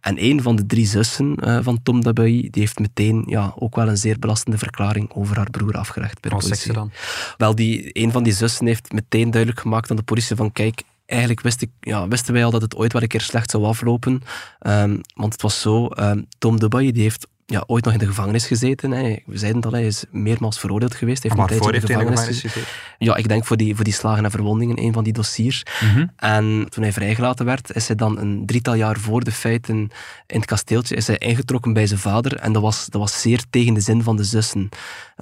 En 0.00 0.24
een 0.24 0.42
van 0.42 0.56
de 0.56 0.66
drie 0.66 0.86
zussen 0.86 1.36
uh, 1.44 1.58
van 1.62 1.82
Tom 1.82 2.02
de 2.02 2.12
Bailly, 2.12 2.40
die 2.40 2.62
heeft 2.62 2.78
meteen 2.78 3.24
ja, 3.26 3.52
ook 3.58 3.76
wel 3.76 3.88
een 3.88 3.96
zeer 3.96 4.18
belastende 4.18 4.58
verklaring 4.58 5.12
over 5.12 5.36
haar 5.36 5.50
broer 5.50 5.74
afgelegd 5.74 6.20
bij 6.20 6.30
de 6.30 6.36
Wat 6.36 6.44
politie. 6.44 6.72
dan? 6.72 6.90
Wel, 7.36 7.54
die, 7.54 7.90
een 7.92 8.12
van 8.12 8.22
die 8.22 8.32
zussen 8.32 8.66
heeft 8.66 8.92
meteen 8.92 9.30
duidelijk 9.30 9.60
gemaakt 9.60 9.90
aan 9.90 9.96
de 9.96 10.02
politie 10.02 10.36
van 10.36 10.52
kijk, 10.52 10.82
eigenlijk 11.06 11.40
wist 11.40 11.62
ik, 11.62 11.70
ja, 11.80 12.08
wisten 12.08 12.32
wij 12.32 12.44
al 12.44 12.50
dat 12.50 12.62
het 12.62 12.76
ooit 12.76 12.92
wel 12.92 13.02
een 13.02 13.08
keer 13.08 13.20
slecht 13.20 13.50
zou 13.50 13.64
aflopen. 13.64 14.22
Um, 14.60 15.00
want 15.14 15.32
het 15.32 15.42
was 15.42 15.60
zo, 15.60 15.88
um, 15.98 16.26
Tom 16.38 16.60
de 16.60 16.68
Bailly 16.68 16.92
die 16.92 17.02
heeft 17.02 17.26
ja, 17.46 17.64
ooit 17.66 17.84
nog 17.84 17.92
in 17.92 17.98
de 17.98 18.06
gevangenis 18.06 18.46
gezeten. 18.46 18.90
Hè. 18.90 19.16
We 19.26 19.38
zeiden 19.38 19.60
dat 19.60 19.72
hij 19.72 19.86
is 19.86 20.04
meermaals 20.10 20.58
veroordeeld 20.58 20.94
geweest. 20.94 21.22
Heeft 21.22 21.36
maar 21.36 21.48
voor 21.48 21.72
heeft 21.72 21.88
hij 21.88 21.96
in 21.96 22.04
de 22.04 22.10
gevangenis 22.10 22.40
gezeten? 22.40 22.62
Ja, 22.98 23.16
ik 23.16 23.28
denk 23.28 23.44
voor 23.44 23.56
die, 23.56 23.74
voor 23.74 23.84
die 23.84 23.92
slagen 23.92 24.24
en 24.24 24.30
verwondingen, 24.30 24.78
een 24.78 24.92
van 24.92 25.04
die 25.04 25.12
dossiers. 25.12 25.62
Mhm. 25.82 26.06
En 26.16 26.66
toen 26.68 26.82
hij 26.82 26.92
vrijgelaten 26.92 27.44
werd, 27.44 27.74
is 27.74 27.86
hij 27.86 27.96
dan 27.96 28.18
een 28.18 28.46
drietal 28.46 28.74
jaar 28.74 28.98
voor 28.98 29.24
de 29.24 29.32
feiten 29.32 29.90
in 30.26 30.38
het 30.38 30.44
kasteeltje 30.44 30.94
is 30.94 31.06
hij 31.06 31.18
ingetrokken 31.18 31.72
bij 31.72 31.86
zijn 31.86 32.00
vader. 32.00 32.36
En 32.36 32.52
dat 32.52 32.62
was, 32.62 32.86
dat 32.86 33.00
was 33.00 33.20
zeer 33.20 33.44
tegen 33.50 33.74
de 33.74 33.80
zin 33.80 34.02
van 34.02 34.16
de 34.16 34.24
zussen. 34.24 34.68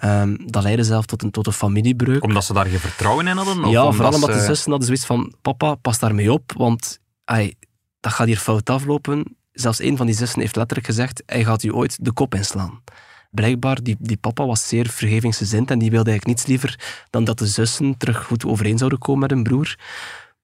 Um, 0.04 0.38
dat 0.46 0.62
leidde 0.62 0.85
zelf 0.85 1.06
tot 1.06 1.22
een, 1.22 1.30
tot 1.30 1.46
een 1.46 1.52
familiebreuk. 1.52 2.22
Omdat 2.22 2.44
ze 2.44 2.52
daar 2.52 2.66
geen 2.66 2.78
vertrouwen 2.78 3.26
in 3.26 3.37
hadden? 3.37 3.64
Of 3.64 3.70
ja, 3.70 3.90
vooral 3.90 4.14
omdat 4.14 4.33
de 4.33 4.44
zussen 4.44 4.70
hadden 4.70 4.87
zoiets 4.87 5.06
van, 5.06 5.35
papa, 5.42 5.74
pas 5.74 5.98
daarmee 5.98 6.33
op, 6.33 6.52
want 6.56 6.98
ay, 7.24 7.54
dat 8.00 8.12
gaat 8.12 8.26
hier 8.26 8.37
fout 8.37 8.70
aflopen 8.70 9.38
Zelfs 9.53 9.81
een 9.81 9.97
van 9.97 10.07
die 10.07 10.15
zussen 10.15 10.41
heeft 10.41 10.57
letterlijk 10.57 10.89
gezegd, 10.89 11.23
hij 11.27 11.45
gaat 11.45 11.63
u 11.63 11.73
ooit 11.73 12.05
de 12.05 12.13
kop 12.13 12.35
inslaan. 12.35 12.83
Blijkbaar, 13.31 13.83
die, 13.83 13.97
die 13.99 14.17
papa 14.17 14.47
was 14.47 14.69
zeer 14.69 14.89
vergevingsgezind 14.89 15.71
en 15.71 15.79
die 15.79 15.91
wilde 15.91 16.11
eigenlijk 16.11 16.39
niets 16.39 16.49
liever 16.49 17.05
dan 17.11 17.25
dat 17.25 17.39
de 17.39 17.47
zussen 17.47 17.97
terug 17.97 18.25
goed 18.25 18.45
overeen 18.45 18.79
zouden 18.79 18.99
komen 18.99 19.21
met 19.21 19.31
hun 19.31 19.43
broer. 19.43 19.77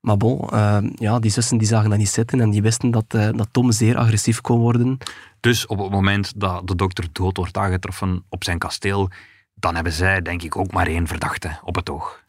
Maar 0.00 0.16
bon, 0.16 0.48
uh, 0.52 0.78
ja, 0.94 1.18
die 1.18 1.30
zussen 1.30 1.58
die 1.58 1.66
zagen 1.66 1.90
dat 1.90 1.98
niet 1.98 2.08
zitten 2.08 2.40
en 2.40 2.50
die 2.50 2.62
wisten 2.62 2.90
dat, 2.90 3.04
uh, 3.14 3.28
dat 3.32 3.48
Tom 3.50 3.72
zeer 3.72 3.96
agressief 3.96 4.40
kon 4.40 4.58
worden. 4.58 4.98
Dus 5.40 5.66
op 5.66 5.78
het 5.78 5.90
moment 5.90 6.40
dat 6.40 6.68
de 6.68 6.74
dokter 6.74 7.08
dood 7.12 7.36
wordt 7.36 7.56
aangetroffen 7.56 8.24
op 8.28 8.44
zijn 8.44 8.58
kasteel, 8.58 9.10
dan 9.54 9.74
hebben 9.74 9.92
zij 9.92 10.22
denk 10.22 10.42
ik 10.42 10.56
ook 10.56 10.72
maar 10.72 10.86
één 10.86 11.06
verdachte 11.06 11.58
op 11.64 11.74
het 11.74 11.90
oog. 11.90 12.22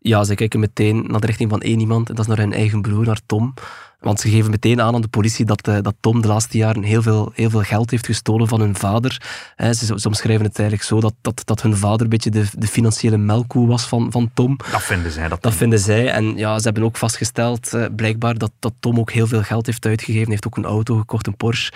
Ja, 0.00 0.24
ze 0.24 0.34
kijken 0.34 0.60
meteen 0.60 1.04
naar 1.06 1.20
de 1.20 1.26
richting 1.26 1.50
van 1.50 1.60
één 1.60 1.80
iemand 1.80 2.08
en 2.08 2.14
dat 2.14 2.24
is 2.24 2.30
naar 2.30 2.44
hun 2.44 2.52
eigen 2.52 2.82
broer, 2.82 3.06
naar 3.06 3.20
Tom. 3.26 3.54
Want 4.00 4.20
ze 4.20 4.30
geven 4.30 4.50
meteen 4.50 4.80
aan 4.80 4.94
aan 4.94 5.00
de 5.00 5.08
politie 5.08 5.44
dat, 5.44 5.68
uh, 5.68 5.78
dat 5.82 5.94
Tom 6.00 6.22
de 6.22 6.28
laatste 6.28 6.58
jaren 6.58 6.82
heel 6.82 7.02
veel, 7.02 7.32
heel 7.34 7.50
veel 7.50 7.62
geld 7.62 7.90
heeft 7.90 8.06
gestolen 8.06 8.48
van 8.48 8.60
hun 8.60 8.76
vader. 8.76 9.22
Ze, 9.56 9.98
ze 10.00 10.06
omschrijven 10.06 10.44
het 10.44 10.58
eigenlijk 10.58 10.88
zo 10.88 11.00
dat, 11.00 11.14
dat, 11.20 11.42
dat 11.44 11.62
hun 11.62 11.76
vader 11.76 12.00
een 12.00 12.08
beetje 12.08 12.30
de, 12.30 12.44
de 12.58 12.66
financiële 12.66 13.16
melkkoe 13.16 13.66
was 13.66 13.84
van, 13.84 14.12
van 14.12 14.30
Tom. 14.34 14.56
Dat 14.70 14.82
vinden 14.82 15.12
zij. 15.12 15.28
Dat, 15.28 15.42
dat 15.42 15.54
vinden 15.54 15.78
zij. 15.78 16.10
En 16.10 16.36
ja, 16.36 16.58
ze 16.58 16.64
hebben 16.64 16.82
ook 16.82 16.96
vastgesteld, 16.96 17.74
uh, 17.74 17.84
blijkbaar, 17.96 18.38
dat, 18.38 18.52
dat 18.58 18.72
Tom 18.80 18.98
ook 18.98 19.12
heel 19.12 19.26
veel 19.26 19.42
geld 19.42 19.66
heeft 19.66 19.86
uitgegeven. 19.86 20.22
Hij 20.22 20.30
heeft 20.30 20.46
ook 20.46 20.56
een 20.56 20.64
auto 20.64 20.96
gekocht, 20.96 21.26
een 21.26 21.36
Porsche. 21.36 21.72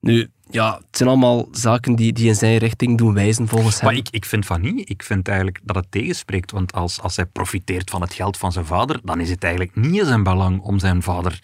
Nu, 0.00 0.30
ja, 0.50 0.74
het 0.74 0.96
zijn 0.96 1.08
allemaal 1.08 1.48
zaken 1.52 1.94
die, 1.94 2.12
die 2.12 2.28
in 2.28 2.34
zijn 2.34 2.56
richting 2.56 2.98
doen 2.98 3.14
wijzen 3.14 3.48
volgens 3.48 3.80
hem. 3.80 3.84
Maar 3.84 3.98
ik, 3.98 4.08
ik 4.10 4.24
vind 4.24 4.46
van 4.46 4.60
niet. 4.60 4.90
Ik 4.90 5.02
vind 5.02 5.28
eigenlijk 5.28 5.60
dat 5.62 5.76
het 5.76 5.86
tegenspreekt. 5.90 6.50
Want 6.50 6.72
als, 6.72 7.00
als 7.00 7.16
hij 7.16 7.26
profiteert 7.26 7.90
van 7.90 8.00
het 8.00 8.12
geld 8.12 8.36
van 8.36 8.52
zijn 8.52 8.66
vader, 8.66 9.00
dan 9.04 9.20
is 9.20 9.30
het 9.30 9.42
eigenlijk 9.42 9.76
niet 9.76 10.00
in 10.00 10.06
zijn 10.06 10.22
belang 10.22 10.60
om 10.60 10.78
zijn 10.78 11.02
vader 11.02 11.40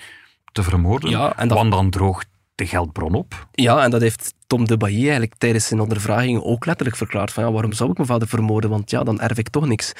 te 0.53 0.63
vermoorden. 0.63 1.11
Ja, 1.11 1.37
en 1.37 1.49
dat... 1.49 1.59
Want 1.59 1.73
dan 1.73 1.91
droogt 1.91 2.29
de 2.55 2.67
geldbron 2.67 3.15
op. 3.15 3.47
Ja, 3.53 3.83
en 3.83 3.91
dat 3.91 4.01
heeft 4.01 4.35
Tom 4.47 4.67
de 4.67 4.77
Bailly 4.77 5.03
eigenlijk 5.03 5.35
tijdens 5.39 5.67
zijn 5.67 5.81
ondervraging 5.81 6.43
ook 6.43 6.67
letterlijk 6.67 6.97
verklaard. 6.97 7.33
Van 7.33 7.45
ja, 7.45 7.53
waarom 7.53 7.73
zou 7.73 7.91
ik 7.91 7.97
mijn 7.97 8.09
vader 8.09 8.29
vermoorden? 8.29 8.71
Want 8.71 8.91
ja, 8.91 9.03
dan 9.03 9.21
erf 9.21 9.39
ik 9.39 9.49
toch 9.49 9.67
niks. 9.67 9.93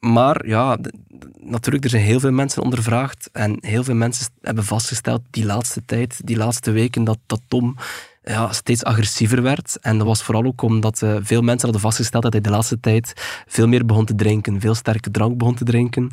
Maar 0.00 0.46
ja, 0.46 0.78
natuurlijk, 1.40 1.84
er 1.84 1.90
zijn 1.90 2.02
heel 2.02 2.20
veel 2.20 2.30
mensen 2.30 2.62
ondervraagd. 2.62 3.28
En 3.32 3.58
heel 3.60 3.84
veel 3.84 3.94
mensen 3.94 4.26
hebben 4.40 4.64
vastgesteld 4.64 5.20
die 5.30 5.44
laatste 5.44 5.84
tijd, 5.84 6.20
die 6.24 6.36
laatste 6.36 6.70
weken, 6.70 7.04
dat, 7.04 7.18
dat 7.26 7.40
Tom 7.48 7.76
ja, 8.28 8.52
steeds 8.52 8.84
agressiever 8.84 9.42
werd. 9.42 9.78
En 9.80 9.98
dat 9.98 10.06
was 10.06 10.22
vooral 10.22 10.44
ook 10.44 10.62
omdat 10.62 11.02
uh, 11.02 11.16
veel 11.20 11.42
mensen 11.42 11.62
hadden 11.62 11.80
vastgesteld 11.80 12.22
dat 12.22 12.32
hij 12.32 12.42
de 12.42 12.50
laatste 12.50 12.80
tijd 12.80 13.12
veel 13.46 13.68
meer 13.68 13.86
begon 13.86 14.04
te 14.04 14.14
drinken, 14.14 14.60
veel 14.60 14.74
sterke 14.74 15.10
drank 15.10 15.36
begon 15.36 15.54
te 15.54 15.64
drinken. 15.64 16.10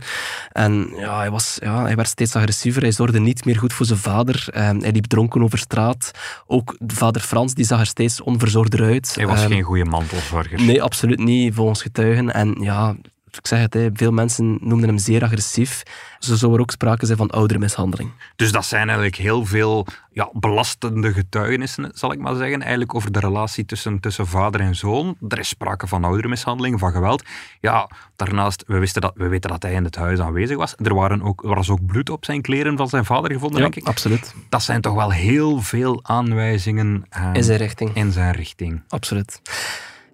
En 0.51 0.89
ja, 0.97 1.17
hij, 1.17 1.32
was, 1.32 1.58
ja, 1.62 1.84
hij 1.84 1.95
werd 1.95 2.08
steeds 2.08 2.36
agressiever, 2.36 2.82
hij 2.82 2.91
zorgde 2.91 3.19
niet 3.19 3.45
meer 3.45 3.58
goed 3.58 3.73
voor 3.73 3.86
zijn 3.86 3.99
vader. 3.99 4.47
Um, 4.47 4.82
hij 4.82 4.91
liep 4.91 5.06
dronken 5.06 5.43
over 5.43 5.58
straat. 5.58 6.12
Ook 6.47 6.75
vader 6.88 7.21
Frans 7.21 7.54
die 7.54 7.65
zag 7.65 7.80
er 7.80 7.86
steeds 7.86 8.21
onverzorgder 8.21 8.84
uit. 8.84 9.15
Hij 9.15 9.28
was 9.28 9.43
um, 9.43 9.49
geen 9.49 9.63
goede 9.63 9.86
mantelzorger. 9.86 10.62
Nee, 10.62 10.84
absoluut 10.84 11.19
niet, 11.19 11.54
volgens 11.54 11.82
getuigen. 11.82 12.34
En 12.34 12.56
ja, 12.60 12.95
ik 13.38 13.48
zeg 13.48 13.60
het, 13.60 13.89
veel 13.93 14.12
mensen 14.12 14.58
noemden 14.62 14.89
hem 14.89 14.98
zeer 14.98 15.24
agressief. 15.24 15.84
Zo 16.19 16.36
zou 16.36 16.54
er 16.54 16.60
ook 16.60 16.71
sprake 16.71 17.06
zijn 17.06 17.17
van 17.17 17.30
oudermishandeling. 17.30 18.12
Dus 18.36 18.52
dat 18.52 18.65
zijn 18.65 18.88
eigenlijk 18.88 19.15
heel 19.15 19.45
veel 19.45 19.88
ja, 20.12 20.30
belastende 20.34 21.13
getuigenissen, 21.13 21.91
zal 21.93 22.12
ik 22.12 22.19
maar 22.19 22.36
zeggen, 22.36 22.62
eigenlijk 22.62 22.95
over 22.95 23.12
de 23.12 23.19
relatie 23.19 23.65
tussen, 23.65 24.00
tussen 24.00 24.28
vader 24.28 24.62
en 24.62 24.76
zoon. 24.76 25.15
Er 25.28 25.39
is 25.39 25.48
sprake 25.48 25.88
van 25.88 26.04
oudermishandeling, 26.04 26.80
van 26.80 26.91
geweld. 26.91 27.24
Ja, 27.60 27.89
daarnaast, 28.15 28.63
we, 28.67 28.80
wisten 28.80 29.02
dat, 29.02 29.12
we 29.15 29.28
weten 29.28 29.50
dat 29.50 29.63
hij 29.63 29.74
in 29.74 29.84
het 29.84 29.95
huis 29.95 30.19
aanwezig 30.19 30.58
was. 30.58 30.74
Er, 30.78 30.95
waren 30.95 31.21
ook, 31.21 31.43
er 31.43 31.56
was 31.56 31.69
ook 31.69 31.86
bloed 31.86 32.10
op 32.10 32.26
zijn 32.26 32.41
kleren 32.41 32.78
van 32.78 32.88
zijn 32.88 33.06
vader 33.06 33.32
gevonden, 33.32 33.58
ja, 33.58 33.63
denk 33.63 33.76
ik. 33.76 33.88
absoluut. 33.88 34.36
Dat 34.50 34.63
zijn 34.63 34.82
toch 34.82 34.93
wel 34.93 35.12
heel 35.12 35.62
veel 35.62 36.00
aanwijzingen 36.04 37.06
uh, 37.17 37.30
in 37.34 37.43
zijn 37.43 37.58
richting. 37.58 37.95
In 37.95 38.12
zijn 38.12 38.34
richting. 38.34 38.84
Absoluut. 38.88 39.41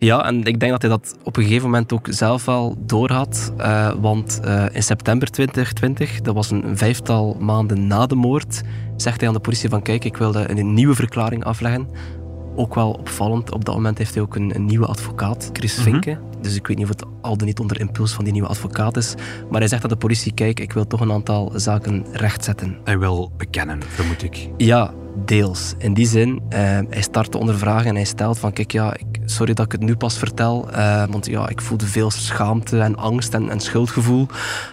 Ja, 0.03 0.25
en 0.25 0.43
ik 0.43 0.59
denk 0.59 0.71
dat 0.71 0.81
hij 0.81 0.91
dat 0.91 1.17
op 1.23 1.37
een 1.37 1.43
gegeven 1.43 1.69
moment 1.69 1.93
ook 1.93 2.07
zelf 2.09 2.45
wel 2.45 2.75
doorhad. 2.79 3.53
Uh, 3.57 3.91
want 3.99 4.39
uh, 4.45 4.65
in 4.71 4.83
september 4.83 5.31
2020, 5.31 6.21
dat 6.21 6.35
was 6.35 6.51
een 6.51 6.77
vijftal 6.77 7.37
maanden 7.39 7.87
na 7.87 8.05
de 8.05 8.15
moord, 8.15 8.61
zegt 8.95 9.19
hij 9.19 9.27
aan 9.27 9.35
de 9.35 9.41
politie 9.41 9.69
van 9.69 9.81
kijk, 9.81 10.05
ik 10.05 10.17
wilde 10.17 10.49
een 10.49 10.73
nieuwe 10.73 10.95
verklaring 10.95 11.43
afleggen. 11.43 11.87
Ook 12.55 12.75
wel 12.75 12.91
opvallend. 12.91 13.51
Op 13.51 13.65
dat 13.65 13.75
moment 13.75 13.97
heeft 13.97 14.13
hij 14.13 14.23
ook 14.23 14.35
een, 14.35 14.55
een 14.55 14.65
nieuwe 14.65 14.85
advocaat, 14.85 15.49
Chris 15.53 15.75
Mhm. 15.75 15.83
Vinke. 15.83 16.17
Dus 16.41 16.55
ik 16.55 16.67
weet 16.67 16.77
niet 16.77 16.85
of 16.85 16.91
het 16.91 17.05
al 17.21 17.37
dan 17.37 17.47
niet 17.47 17.59
onder 17.59 17.79
impuls 17.79 18.13
van 18.13 18.23
die 18.23 18.33
nieuwe 18.33 18.47
advocaat 18.47 18.97
is. 18.97 19.15
Maar 19.49 19.59
hij 19.59 19.69
zegt 19.69 19.83
aan 19.83 19.89
de 19.89 19.95
politie, 19.95 20.33
kijk, 20.33 20.59
ik 20.59 20.73
wil 20.73 20.87
toch 20.87 20.99
een 20.99 21.11
aantal 21.11 21.51
zaken 21.55 22.05
rechtzetten. 22.11 22.77
Hij 22.83 22.99
wil 22.99 23.31
bekennen, 23.37 23.83
vermoed 23.83 24.23
ik. 24.23 24.49
Ja, 24.57 24.93
deels. 25.25 25.73
In 25.77 25.93
die 25.93 26.05
zin, 26.07 26.41
eh, 26.49 26.59
hij 26.89 27.01
start 27.01 27.31
de 27.31 27.37
ondervraging 27.37 27.89
en 27.89 27.95
hij 27.95 28.05
stelt 28.05 28.39
van, 28.39 28.53
kijk, 28.53 28.71
ja, 28.71 28.93
ik, 28.93 29.19
sorry 29.25 29.53
dat 29.53 29.65
ik 29.65 29.71
het 29.71 29.81
nu 29.81 29.95
pas 29.95 30.17
vertel, 30.17 30.71
eh, 30.71 31.03
want 31.09 31.25
ja, 31.25 31.49
ik 31.49 31.61
voelde 31.61 31.85
veel 31.85 32.11
schaamte 32.11 32.79
en 32.79 32.95
angst 32.95 33.33
en, 33.33 33.49
en 33.49 33.59
schuldgevoel. 33.59 34.27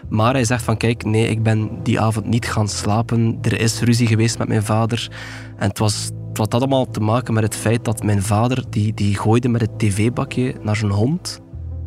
Maar 0.09 0.33
hij 0.33 0.45
zegt 0.45 0.63
van, 0.65 0.77
kijk, 0.77 1.05
nee, 1.05 1.29
ik 1.29 1.43
ben 1.43 1.71
die 1.83 2.01
avond 2.01 2.27
niet 2.27 2.47
gaan 2.51 2.69
slapen. 2.69 3.39
Er 3.43 3.61
is 3.61 3.81
ruzie 3.81 4.07
geweest 4.07 4.39
met 4.39 4.49
mijn 4.49 4.63
vader. 4.63 5.11
En 5.57 5.69
het 5.69 5.79
was, 5.79 6.11
het 6.45 6.53
had 6.53 6.63
allemaal 6.63 6.91
te 6.91 7.01
maken 7.01 7.35
met 7.35 7.43
het 7.43 7.57
feit 7.57 7.85
dat 7.85 8.03
mijn 8.03 8.23
vader, 8.23 8.65
die, 8.71 8.95
die 8.95 9.19
gooide 9.19 9.49
met 9.49 9.61
het 9.61 9.79
tv-bakje 9.79 10.55
naar 10.63 10.77
zijn 10.77 10.91
hond. 10.91 11.41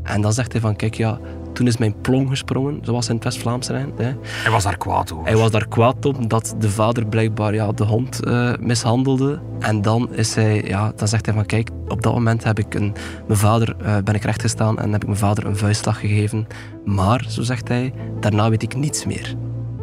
En 0.04 0.22
dan 0.22 0.34
zegt 0.34 0.52
hij 0.52 0.62
van, 0.62 0.76
kijk, 0.76 0.94
ja, 0.94 1.20
toen 1.54 1.68
is 1.68 1.78
mijn 1.78 2.02
plong 2.02 2.30
gesprongen, 2.30 2.80
zoals 2.82 3.10
in 3.10 3.16
het 3.16 3.24
West-Vlaams 3.24 3.66
zijn. 3.66 3.92
Hè. 3.98 4.14
Hij 4.22 4.52
was 4.52 4.64
daar 4.64 4.78
kwaad 4.78 5.14
over. 5.14 5.26
Hij 5.26 5.36
was 5.36 5.52
daar 5.52 5.68
kwaad 5.68 6.06
op 6.06 6.30
dat 6.30 6.56
de 6.60 6.70
vader 6.70 7.06
blijkbaar 7.06 7.54
ja, 7.54 7.72
de 7.72 7.84
hond 7.84 8.24
eh, 8.24 8.54
mishandelde. 8.60 9.40
En 9.60 9.82
dan, 9.82 10.14
is 10.14 10.36
hij, 10.36 10.64
ja, 10.64 10.92
dan 10.96 11.08
zegt 11.08 11.26
hij 11.26 11.36
van 11.36 11.46
kijk, 11.46 11.70
op 11.88 12.02
dat 12.02 12.14
moment 12.14 12.44
heb 12.44 12.60
ik 12.60 12.74
een, 12.74 12.94
mijn 13.28 13.40
vader, 13.40 13.76
eh, 13.78 13.98
ben 14.04 14.16
ik 14.16 14.24
rechtgestaan 14.24 14.80
en 14.80 14.92
heb 14.92 15.02
ik 15.02 15.08
mijn 15.08 15.20
vader 15.20 15.46
een 15.46 15.58
vuistslag 15.58 16.00
gegeven. 16.00 16.48
Maar, 16.86 17.26
zo 17.28 17.42
zegt 17.42 17.68
hij, 17.68 17.94
daarna 18.20 18.50
weet 18.50 18.64
ik 18.64 18.76
niets 18.76 19.06
meer. 19.06 19.36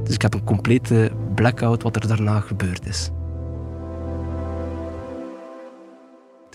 Dus 0.04 0.14
ik 0.14 0.22
heb 0.22 0.35
een 0.35 0.44
complete 0.44 1.11
blackout 1.35 1.83
wat 1.83 1.96
er 1.96 2.09
daarna 2.09 2.40
gebeurd 2.40 2.87
is. 2.87 3.11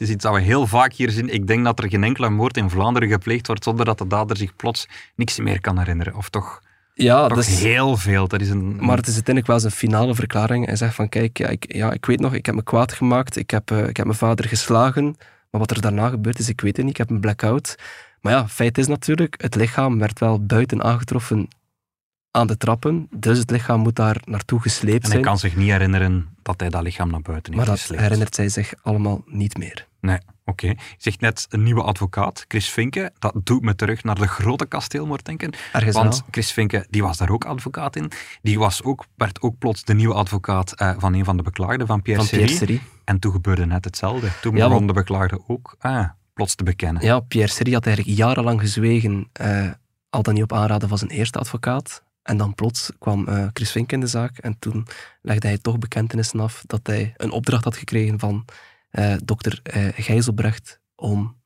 Is 0.04 0.10
iets 0.10 0.24
dat 0.24 0.34
we 0.34 0.42
heel 0.42 0.68
vaak 0.68 0.94
hier 0.94 1.12
zien. 1.12 1.34
Ik 1.34 1.48
denk 1.48 1.64
dat 1.66 1.80
er 1.80 1.90
geen 1.90 2.04
enkele 2.04 2.30
moord 2.30 2.58
in 2.58 2.70
Vlaanderen 2.70 3.10
gepleegd 3.10 3.48
wordt 3.48 3.64
zonder 3.64 3.86
dat 3.86 3.98
de 3.98 4.08
dader 4.08 4.38
zich 4.38 4.56
plots 4.56 4.88
niks 5.16 5.40
meer 5.40 5.62
kan 5.62 5.78
herinneren. 5.78 6.16
Of 6.16 6.30
toch, 6.30 6.62
Ja, 6.94 7.28
dat 7.28 7.38
is, 7.38 7.60
heel 7.60 7.98
veel. 7.98 8.28
Dat 8.28 8.42
is 8.42 8.50
een, 8.50 8.76
Maar 8.76 8.98
het 8.98 9.08
is 9.08 9.14
uiteindelijk 9.14 9.48
wel 9.48 9.60
zijn 9.60 9.72
finale 9.74 10.16
verklaring. 10.16 10.66
Hij 10.66 10.76
zegt 10.76 10.96
van, 10.96 11.10
kijk, 11.10 11.38
ja, 11.38 11.48
ik, 11.48 11.74
ja, 11.74 11.92
ik 11.92 12.06
weet 12.06 12.20
nog, 12.20 12.34
ik 12.34 12.46
heb 12.46 12.56
me 12.56 12.64
kwaad 12.64 12.94
gemaakt. 12.94 13.36
Ik 13.36 13.50
heb, 13.50 13.72
eh, 13.72 13.88
ik 13.88 13.98
heb 13.98 14.06
mijn 14.06 14.18
vader 14.18 14.48
geslagen. 14.48 15.16
Maar 15.50 15.62
wat 15.62 15.72
er 15.72 15.82
daarna 15.82 16.10
gebeurd 16.10 16.40
is, 16.40 16.50
ik 16.50 16.62
weet 16.62 16.78
het 16.78 16.86
niet. 16.86 16.94
Ik 16.94 17.00
heb 17.00 17.10
een 17.10 17.20
blackout. 17.20 17.76
Maar 18.22 18.34
ja, 18.34 18.48
feit 18.48 18.78
is 18.78 18.88
natuurlijk, 18.88 19.36
het 19.38 19.56
lichaam 19.56 20.00
werd 20.00 20.20
wel 20.20 20.46
buiten 20.46 20.84
aangetroffen 20.84 21.48
aan 22.34 22.48
de 22.48 22.58
trappen. 22.58 23.08
Dus 23.12 23.38
het 23.38 23.52
lichaam 23.52 23.80
moet 23.80 23.96
daar 23.96 24.18
naartoe 24.26 24.62
gesleept 24.62 24.96
en 24.96 25.02
hij 25.02 25.12
zijn. 25.12 25.22
kan 25.22 25.38
zich 25.38 25.56
niet 25.56 25.70
herinneren 25.70 26.36
dat 26.42 26.60
hij 26.60 26.70
dat 26.70 26.82
lichaam 26.82 27.12
naar 27.12 27.22
buiten 27.22 27.54
heeft 27.54 27.66
maar 27.66 27.76
dat 27.76 27.82
gesleept. 27.82 28.02
herinnert 28.02 28.36
zij 28.36 28.50
zich 28.50 28.74
allemaal 28.82 29.22
niet 29.26 29.58
meer. 29.58 29.88
Nee, 30.02 30.18
oké. 30.46 30.74
Zegt 30.98 31.20
net 31.20 31.46
een 31.50 31.64
nieuwe 31.64 31.82
advocaat, 31.82 32.46
Chris 32.48 32.70
Vinke. 32.70 33.12
Dat 33.20 33.34
doet 33.44 33.62
me 33.62 33.76
terug 33.76 34.04
naar 34.04 34.16
de 34.16 34.28
grote 34.28 34.66
kasteelmoord 34.66 35.26
denken. 35.26 35.54
Ergens 35.74 35.96
Want 35.96 36.14
wel. 36.14 36.28
Chris 36.32 36.52
Vinke, 36.52 36.86
die 36.90 37.04
was 37.04 37.18
daar 37.18 37.30
ook 37.30 37.46
advocaat 37.46 37.96
in. 37.96 38.12
Die 38.42 38.60
was 38.60 38.84
ook, 38.84 39.06
werd 39.16 39.42
ook 39.42 39.58
plots 39.58 39.84
de 39.84 39.94
nieuwe 39.94 40.14
advocaat 40.14 40.72
eh, 40.72 40.94
van 40.98 41.14
een 41.14 41.26
van 41.26 41.38
de 41.38 41.44
beklaagden, 41.44 41.88
van 41.88 42.02
Pierre, 42.02 42.24
Van 42.24 42.32
Pierre 42.38 42.54
Serie. 42.54 42.82
En 43.04 43.20
toen 43.20 43.32
gebeurde 43.32 43.66
net 43.66 43.86
hetzelfde. 43.86 44.28
Toen 44.42 44.56
Ja, 44.56 44.68
begon 44.68 44.88
de 44.88 44.94
beklaagde 44.94 45.42
ook 45.48 45.76
ah, 45.80 46.10
plots 46.34 46.56
te 46.56 46.64
bekennen. 46.64 47.06
Ja, 47.06 47.20
Pierre 47.20 47.52
Serie 47.52 47.74
had 47.74 47.86
eigenlijk 47.86 48.18
jarenlang 48.18 48.60
gezwegen, 48.60 49.30
eh, 49.34 49.70
al 50.10 50.22
dan 50.22 50.34
niet 50.34 50.44
op 50.44 50.54
aanraden 50.54 50.90
van 50.90 50.98
zijn 50.98 51.12
eerste 51.12 51.40
advocaat. 51.40 52.04
En 52.24 52.38
dan 52.38 52.56
plots 52.56 52.92
kwam 53.00 53.28
eh, 53.28 53.48
Chris 53.54 53.72
Vink 53.72 53.92
in 53.92 54.00
de 54.00 54.08
zaak 54.08 54.38
en 54.38 54.60
toen 54.60 54.88
legde 55.22 55.48
hij 55.48 55.58
toch 55.58 55.78
bekentenissen 55.78 56.40
af 56.40 56.64
dat 56.68 56.88
hij 56.88 57.14
een 57.18 57.32
opdracht 57.32 57.64
had 57.64 57.78
gekregen 57.78 58.20
van 58.20 58.46
eh, 58.90 59.16
dokter 59.24 59.60
eh, 59.64 59.88
Gijzelbrecht 59.96 60.80
om 60.96 61.42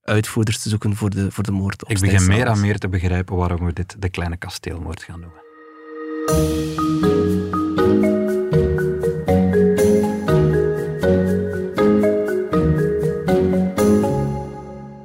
uitvoerders 0.00 0.62
te 0.62 0.68
zoeken 0.68 0.96
voor 0.96 1.10
de, 1.10 1.30
voor 1.30 1.44
de 1.44 1.52
moord 1.52 1.82
op 1.82 1.90
Ik 1.90 2.00
begin 2.00 2.26
meer 2.26 2.46
en 2.46 2.60
meer 2.60 2.78
te 2.78 2.88
begrijpen 2.88 3.36
waarom 3.36 3.64
we 3.64 3.72
dit 3.72 4.02
de 4.02 4.08
kleine 4.08 4.36
kasteelmoord 4.36 5.02
gaan 5.02 5.20
noemen. 5.20 5.42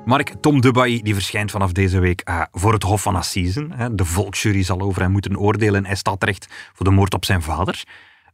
Mark, 0.09 0.33
Tom 0.41 0.61
Dubai 0.61 1.01
die 1.01 1.13
verschijnt 1.13 1.51
vanaf 1.51 1.71
deze 1.71 1.99
week 1.99 2.21
eh, 2.21 2.41
voor 2.51 2.73
het 2.73 2.83
Hof 2.83 3.01
van 3.01 3.15
Assisen. 3.15 3.95
De 3.95 4.05
volksjury 4.05 4.63
zal 4.63 4.79
over 4.79 5.01
hem 5.01 5.11
moeten 5.11 5.37
oordelen. 5.37 5.85
Hij 5.85 5.95
staat 5.95 6.19
terecht 6.19 6.47
voor 6.73 6.85
de 6.85 6.91
moord 6.91 7.13
op 7.13 7.25
zijn 7.25 7.41
vader. 7.41 7.83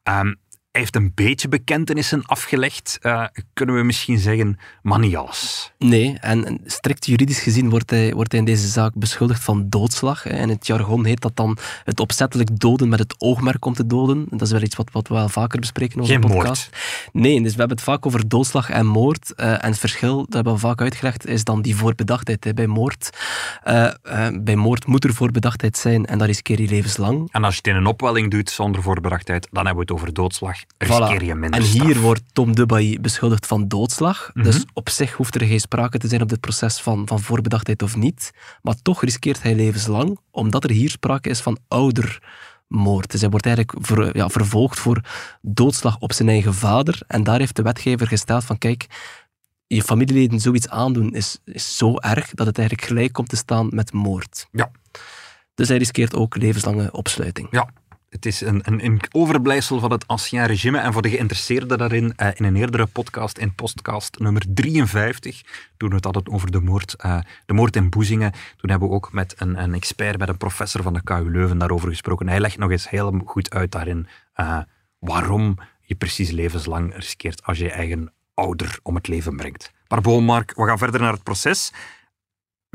Ehm, 0.03 0.33
hij 0.75 0.83
heeft 0.83 0.95
een 0.95 1.11
beetje 1.15 1.47
bekentenissen 1.47 2.25
afgelegd. 2.25 2.97
Eh, 3.01 3.23
kunnen 3.53 3.75
we 3.75 3.83
misschien 3.83 4.17
zeggen, 4.17 4.59
maar 4.81 4.99
niet 4.99 5.15
alles. 5.15 5.71
Nee, 5.77 6.17
en 6.19 6.45
en 6.45 6.61
strikt 6.65 7.05
juridisch 7.05 7.39
gezien 7.39 7.69
wordt 7.69 7.89
hij, 7.89 8.13
wordt 8.13 8.31
hij 8.31 8.39
in 8.39 8.45
deze 8.45 8.67
zaak 8.67 8.93
beschuldigd 8.95 9.43
van 9.43 9.69
doodslag. 9.69 10.25
In 10.25 10.49
het 10.49 10.67
jargon 10.67 11.05
heet 11.05 11.21
dat 11.21 11.35
dan 11.35 11.57
het 11.83 11.99
opzettelijk 11.99 12.59
doden 12.59 12.89
met 12.89 12.99
het 12.99 13.15
oogmerk 13.17 13.65
om 13.65 13.73
te 13.73 13.87
doden. 13.87 14.25
Dat 14.29 14.41
is 14.41 14.51
wel 14.51 14.61
iets 14.61 14.75
wat, 14.75 14.91
wat 14.91 15.07
we 15.07 15.13
wel 15.13 15.29
vaker 15.29 15.59
bespreken 15.59 15.95
in 15.95 16.01
onze 16.01 16.11
Geen 16.11 16.21
podcast. 16.21 16.69
Nee, 17.11 17.41
dus 17.41 17.51
we 17.51 17.57
hebben 17.59 17.77
het 17.77 17.85
vaak 17.85 18.05
over 18.05 18.27
doodslag 18.27 18.69
en 18.69 18.85
moord. 18.85 19.33
eh, 19.35 19.51
en 19.51 19.69
het 19.69 19.79
verschil, 19.79 20.17
dat 20.17 20.33
hebben 20.33 20.53
we 20.53 20.59
vaak 20.59 20.81
uitgelegd, 20.81 21.27
is 21.27 21.43
dan 21.43 21.61
die 21.61 21.75
voorbedachtheid. 21.75 22.43
hè. 22.43 22.53
Bij, 22.53 22.67
moord, 22.67 23.09
eh, 23.63 23.91
bij 24.41 24.55
moord 24.55 24.85
moet 24.85 25.03
er 25.03 25.13
voorbedachtheid 25.13 25.77
zijn 25.77 26.05
en 26.05 26.17
dat 26.17 26.27
riskeer 26.27 26.61
je 26.61 26.67
levenslang. 26.67 27.29
En 27.31 27.43
als 27.43 27.53
je 27.53 27.59
het 27.63 27.67
in 27.67 27.75
een 27.75 27.85
opwelling 27.85 28.31
doet 28.31 28.49
zonder 28.49 28.81
voorbedachtheid, 28.81 29.47
dan 29.51 29.65
hebben 29.65 29.85
we 29.85 29.91
het 29.91 30.01
over 30.01 30.13
doodslag. 30.13 30.57
Riskeer 30.77 31.23
je 31.23 31.35
minder 31.35 31.59
En 31.59 31.65
hier 31.65 31.81
straf. 31.81 32.01
wordt 32.01 32.21
Tom 32.33 32.55
Dubai 32.55 32.99
beschuldigd 32.99 33.45
van 33.45 33.67
doodslag. 33.67 34.29
Mhm. 34.33 34.45
Dus 34.45 34.63
op 34.73 34.89
zich 34.89 35.13
hoeft 35.13 35.35
er 35.35 35.47
geen 35.47 35.59
sprake 35.59 35.97
te 35.97 36.07
zijn 36.07 36.21
op 36.21 36.29
dit 36.29 36.39
proces 36.39 36.79
van, 36.81 37.07
van 37.07 37.19
voorbedachtheid 37.19 37.81
of 37.81 37.95
niet. 37.95 38.31
Maar 38.61 38.75
toch 38.81 39.01
riskeert 39.03 39.41
hij 39.43 39.55
levenslang, 39.55 40.19
omdat 40.31 40.63
er 40.63 40.69
hier 40.71 40.89
sprake 40.89 41.29
is 41.29 41.41
van 41.41 41.57
oudermoord. 41.67 43.11
Dus 43.11 43.21
hij 43.21 43.29
wordt 43.29 43.45
eigenlijk 43.45 43.85
ver- 43.85 44.17
ja, 44.17 44.29
vervolgd 44.29 44.79
voor 44.79 45.01
doodslag 45.41 45.97
op 45.99 46.13
zijn 46.13 46.29
eigen 46.29 46.53
vader. 46.53 46.99
En 47.07 47.23
daar 47.23 47.39
heeft 47.39 47.55
de 47.55 47.61
wetgever 47.61 48.07
gesteld 48.07 48.43
van, 48.43 48.57
kijk, 48.57 48.85
je 49.67 49.83
familieleden 49.83 50.39
zoiets 50.39 50.69
aandoen 50.69 51.13
is, 51.13 51.39
is 51.45 51.77
zo 51.77 51.97
erg 51.97 52.29
dat 52.33 52.47
het 52.47 52.57
eigenlijk 52.57 52.87
gelijk 52.87 53.13
komt 53.13 53.29
te 53.29 53.35
staan 53.35 53.67
met 53.71 53.93
moord. 53.93 54.47
Ja. 54.51 54.71
Dus 55.55 55.67
hij 55.67 55.77
riskeert 55.77 56.15
ook 56.15 56.35
levenslange 56.35 56.91
opsluiting. 56.91 57.47
Ja, 57.51 57.69
het 58.15 58.25
is 58.25 58.41
een, 58.41 58.61
een, 58.63 59.01
overblijfsel 59.11 59.79
van 59.79 59.91
het 59.91 60.07
ancien 60.07 60.45
regime. 60.45 60.77
En 60.77 60.93
voor 60.93 61.01
de 61.01 61.09
geïnteresseerden 61.09 61.77
daarin, 61.77 62.13
eh, 62.15 62.27
in 62.33 62.45
een 62.45 62.55
eerdere 62.55 62.85
podcast, 62.85 63.37
in 63.37 63.55
podcast 63.55 64.19
nummer 64.19 64.43
53, 64.47 65.41
toen 65.77 65.89
we 65.89 65.95
het 65.95 66.03
hadden 66.03 66.31
over 66.31 66.51
de 66.51 66.59
moord, 66.61 66.93
eh, 66.93 67.19
de 67.45 67.53
moord 67.53 67.75
in 67.75 67.89
Boezingen, 67.89 68.31
toen 68.31 68.69
hebben 68.69 68.89
we 68.89 68.93
ook 68.93 69.13
met 69.13 69.33
een, 69.37 69.63
een 69.63 69.73
expert, 69.73 70.17
met 70.17 70.29
een 70.29 70.37
professor 70.37 70.81
van 70.83 70.93
de 70.93 71.03
KU 71.03 71.31
Leuven 71.31 71.57
daarover 71.57 71.89
gesproken. 71.89 72.27
Hij 72.27 72.39
legt 72.39 72.57
nog 72.57 72.71
eens 72.71 72.89
heel 72.89 73.21
goed 73.25 73.49
uit 73.49 73.71
daarin 73.71 74.07
eh, 74.33 74.59
waarom 74.99 75.57
je 75.81 75.95
precies 75.95 76.31
levenslang 76.31 76.95
riskeert 76.95 77.43
als 77.43 77.57
je 77.57 77.71
eigen 77.71 78.13
ouder 78.33 78.79
om 78.83 78.95
het 78.95 79.07
leven 79.07 79.35
brengt. 79.35 79.71
Maar 79.87 80.21
Mark, 80.21 80.53
we 80.55 80.65
gaan 80.65 80.77
verder 80.77 81.01
naar 81.01 81.13
het 81.13 81.23
proces. 81.23 81.71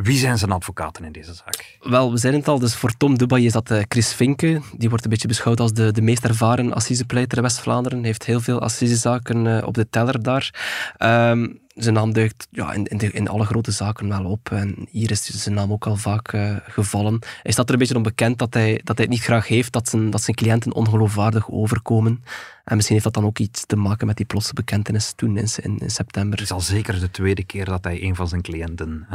Wie 0.03 0.19
zijn 0.19 0.39
zijn 0.39 0.51
advocaten 0.51 1.05
in 1.05 1.13
deze 1.13 1.35
zaak? 1.35 1.79
Wel, 1.81 2.11
we 2.13 2.19
zijn 2.19 2.35
het 2.35 2.49
al, 2.49 2.59
dus 2.59 2.75
voor 2.75 2.97
Tom 2.97 3.19
Dubai 3.19 3.45
is 3.47 3.53
dat 3.53 3.71
eh, 3.71 3.83
Chris 3.89 4.13
Vinke. 4.13 4.61
Die 4.77 4.89
wordt 4.89 5.05
een 5.05 5.11
beetje 5.11 5.29
beschouwd 5.29 5.61
als 5.61 5.73
de, 5.73 5.93
de 5.93 6.03
meest 6.03 6.25
ervaren 6.25 6.73
assisepleiter 6.75 7.37
in 7.37 7.43
West-Vlaanderen. 7.43 8.05
Heeft 8.05 8.25
heel 8.25 8.41
veel 8.41 8.61
assisezaken 8.61 9.47
eh, 9.59 9.67
op 9.67 9.75
de 9.75 9.89
teller 9.91 10.23
daar. 10.23 10.55
Ehm, 10.97 11.49
zijn 11.75 11.95
naam 11.95 12.13
duikt 12.13 12.47
ja, 12.51 12.73
in, 12.73 12.85
in, 12.85 12.99
de- 12.99 13.13
in 13.13 13.29
alle 13.29 13.45
grote 13.45 13.71
zaken 13.71 14.09
wel 14.09 14.25
op. 14.25 14.51
En 14.51 14.87
hier 14.91 15.11
is 15.11 15.25
zijn 15.25 15.55
naam 15.55 15.73
ook 15.73 15.87
al 15.87 15.97
vaak 15.97 16.33
eh, 16.33 16.57
gevallen. 16.69 17.19
Hij 17.43 17.53
staat 17.53 17.67
er 17.67 17.73
een 17.73 17.79
beetje 17.79 17.97
onbekend 17.97 18.39
dat 18.39 18.55
hij, 18.55 18.81
dat 18.85 18.97
hij 18.97 19.05
het 19.05 19.15
niet 19.15 19.23
graag 19.25 19.47
heeft 19.49 19.73
dat 19.73 19.89
zijn, 19.89 20.11
dat 20.11 20.23
zijn 20.23 20.37
cliënten 20.37 20.75
ongeloofwaardig 20.75 21.51
overkomen. 21.51 22.25
En 22.65 22.75
misschien 22.77 22.97
heeft 23.01 23.13
dat 23.13 23.23
dan 23.23 23.31
ook 23.31 23.39
iets 23.39 23.67
te 23.67 23.77
maken 23.77 24.07
met 24.07 24.17
die 24.17 24.27
plotse 24.27 24.55
bekentenis 24.55 25.13
toen 25.17 25.37
in, 25.37 25.49
in, 25.63 25.79
in 25.79 25.91
september. 25.91 26.39
Het 26.39 26.47
is 26.49 26.53
al 26.55 26.61
zeker 26.61 27.01
de 27.01 27.11
tweede 27.11 27.45
keer 27.45 27.65
dat 27.65 27.85
hij 27.85 28.03
een 28.03 28.15
van 28.17 28.29
zijn 28.29 28.43
cliënten 28.43 29.07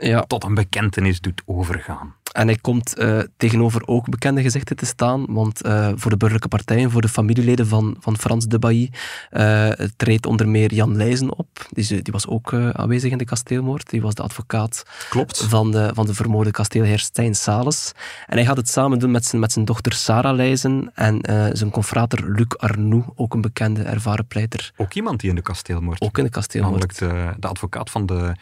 Ja, 0.00 0.22
tot 0.22 0.44
een 0.44 0.54
bekentenis 0.54 1.20
doet 1.20 1.42
overgaan. 1.46 2.14
En 2.32 2.46
hij 2.46 2.56
komt 2.56 2.94
eh, 2.94 3.18
tegenover 3.36 3.86
ook 3.86 4.08
bekende 4.08 4.42
gezichten 4.42 4.76
te 4.76 4.86
staan, 4.86 5.26
want 5.28 5.62
eh, 5.62 5.88
voor 5.94 6.10
de 6.10 6.16
burgerlijke 6.16 6.48
partijen, 6.48 6.90
voor 6.90 7.00
de 7.00 7.08
familieleden 7.08 7.66
van, 7.66 7.96
van 8.00 8.18
Frans 8.18 8.46
de 8.46 8.58
Bailly, 8.58 8.90
eh, 9.30 9.70
treedt 9.96 10.26
onder 10.26 10.48
meer 10.48 10.74
Jan 10.74 10.96
Leijzen 10.96 11.36
op. 11.38 11.66
Die, 11.68 12.02
die 12.02 12.12
was 12.12 12.26
ook 12.26 12.54
aanwezig 12.54 13.10
in 13.10 13.18
de 13.18 13.24
kasteelmoord. 13.24 13.90
Die 13.90 14.02
was 14.02 14.14
de 14.14 14.22
advocaat 14.22 14.82
Klopt. 15.08 15.44
van 15.44 15.70
de, 15.70 15.90
van 15.94 16.06
de 16.06 16.14
vermoorde 16.14 16.50
kasteelheer 16.50 16.98
Stijn 16.98 17.34
Sales. 17.34 17.92
En 18.26 18.36
hij 18.36 18.46
gaat 18.46 18.56
het 18.56 18.68
samen 18.68 18.98
doen 18.98 19.10
met 19.10 19.24
zijn, 19.24 19.40
met 19.40 19.52
zijn 19.52 19.64
dochter 19.64 19.92
Sarah 19.92 20.34
Leijzen 20.34 20.90
en 20.94 21.20
zijn 21.56 21.70
confrater 21.70 22.30
Luc 22.30 22.56
Arnoux, 22.56 23.08
ook 23.14 23.34
een 23.34 23.40
bekende 23.40 23.82
ervaren 23.82 24.26
pleiter, 24.26 24.72
Ook 24.76 24.94
iemand 24.94 25.20
die 25.20 25.30
in 25.30 25.36
de 25.36 25.42
kasteelmoord. 25.42 26.00
ook 26.00 26.18
in 26.18 26.24
de 26.24 26.30
kasteelmoord. 26.30 26.98
Namelijk 26.98 27.34
de, 27.34 27.40
de 27.40 27.48
advocaat 27.48 27.90
van 27.90 28.06
de, 28.06 28.34